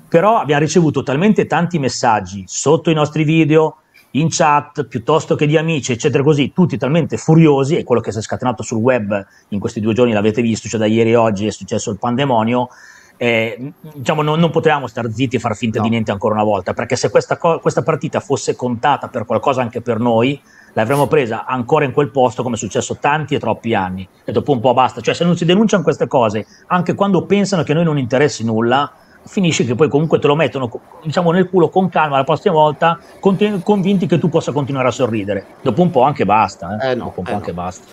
Però 0.08 0.38
abbiamo 0.38 0.60
ricevuto 0.60 1.02
talmente 1.02 1.46
tanti 1.46 1.78
messaggi 1.78 2.44
sotto 2.46 2.90
i 2.90 2.94
nostri 2.94 3.24
video, 3.24 3.78
in 4.12 4.28
chat, 4.30 4.84
piuttosto 4.84 5.34
che 5.34 5.46
di 5.46 5.56
amici, 5.56 5.92
eccetera, 5.92 6.22
così, 6.22 6.52
tutti 6.52 6.76
talmente 6.76 7.16
furiosi, 7.16 7.76
e 7.76 7.84
quello 7.84 8.00
che 8.00 8.12
si 8.12 8.18
è 8.18 8.22
scatenato 8.22 8.62
sul 8.62 8.78
web 8.78 9.26
in 9.48 9.58
questi 9.58 9.80
due 9.80 9.94
giorni 9.94 10.12
l'avete 10.12 10.42
visto, 10.42 10.68
cioè 10.68 10.80
da 10.80 10.86
ieri 10.86 11.10
e 11.10 11.16
oggi 11.16 11.46
è 11.46 11.50
successo 11.50 11.90
il 11.90 11.98
pandemonio, 11.98 12.68
eh, 13.16 13.72
diciamo, 13.94 14.22
non, 14.22 14.40
non, 14.40 14.50
potevamo 14.50 14.86
stare 14.86 15.12
zitti 15.12 15.36
e 15.36 15.38
far 15.38 15.56
finta 15.56 15.78
no. 15.78 15.84
di 15.84 15.90
niente 15.90 16.10
ancora 16.10 16.34
una 16.34 16.44
volta, 16.44 16.74
perché 16.74 16.96
se 16.96 17.10
questa, 17.10 17.36
co- 17.36 17.60
questa 17.60 17.82
partita 17.82 18.20
fosse 18.20 18.56
contata 18.56 19.08
per 19.08 19.24
qualcosa 19.24 19.62
anche 19.62 19.80
per 19.80 19.98
noi, 19.98 20.40
l'avremmo 20.72 21.06
presa 21.06 21.44
ancora 21.44 21.84
in 21.84 21.92
quel 21.92 22.10
posto 22.10 22.42
come 22.42 22.56
è 22.56 22.58
successo 22.58 22.96
tanti 22.96 23.34
e 23.34 23.38
troppi 23.38 23.74
anni. 23.74 24.06
E 24.24 24.32
dopo 24.32 24.52
un 24.52 24.60
po' 24.60 24.74
basta. 24.74 25.00
Cioè, 25.00 25.14
se 25.14 25.24
non 25.24 25.36
si 25.36 25.44
denunciano 25.44 25.82
queste 25.82 26.06
cose, 26.06 26.46
anche 26.66 26.94
quando 26.94 27.24
pensano 27.24 27.62
che 27.62 27.72
a 27.72 27.74
noi 27.74 27.84
non 27.84 27.98
interessi 27.98 28.44
nulla, 28.44 28.90
finisce 29.24 29.64
che 29.64 29.74
poi 29.74 29.88
comunque 29.88 30.18
te 30.18 30.26
lo 30.26 30.34
mettono 30.34 30.68
diciamo, 31.02 31.30
nel 31.30 31.48
culo 31.48 31.68
con 31.68 31.88
calma 31.88 32.16
la 32.16 32.24
prossima 32.24 32.54
volta, 32.54 32.98
convinti 33.20 34.06
che 34.06 34.18
tu 34.18 34.28
possa 34.28 34.52
continuare 34.52 34.88
a 34.88 34.92
sorridere. 34.92 35.46
Dopo 35.62 35.82
un 35.82 35.90
po' 35.90 36.02
anche 36.02 36.24
basta. 36.24 36.76
Eh? 36.80 36.90
Eh 36.90 36.94
no, 36.94 37.04
dopo 37.04 37.20
un 37.20 37.26
po' 37.26 37.30
eh 37.30 37.34
anche 37.34 37.52
no. 37.52 37.62
basta. 37.62 37.86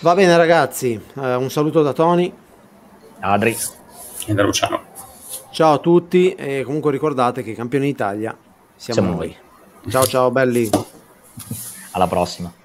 Va 0.00 0.14
bene, 0.14 0.36
ragazzi. 0.36 1.00
Eh, 1.20 1.34
un 1.34 1.50
saluto 1.50 1.82
da 1.82 1.92
Tony. 1.92 2.32
Adri 3.20 3.56
e 4.28 4.34
da 4.34 4.42
Luciano. 4.42 4.82
Ciao 5.50 5.74
a 5.74 5.78
tutti 5.78 6.34
e 6.34 6.62
comunque 6.62 6.92
ricordate 6.92 7.42
che 7.42 7.54
campioni 7.54 7.86
d'Italia 7.86 8.36
siamo, 8.76 9.00
siamo 9.00 9.16
noi. 9.16 9.36
noi. 9.82 9.90
Ciao 9.90 10.04
ciao 10.04 10.30
belli. 10.30 10.68
Alla 11.92 12.06
prossima. 12.06 12.57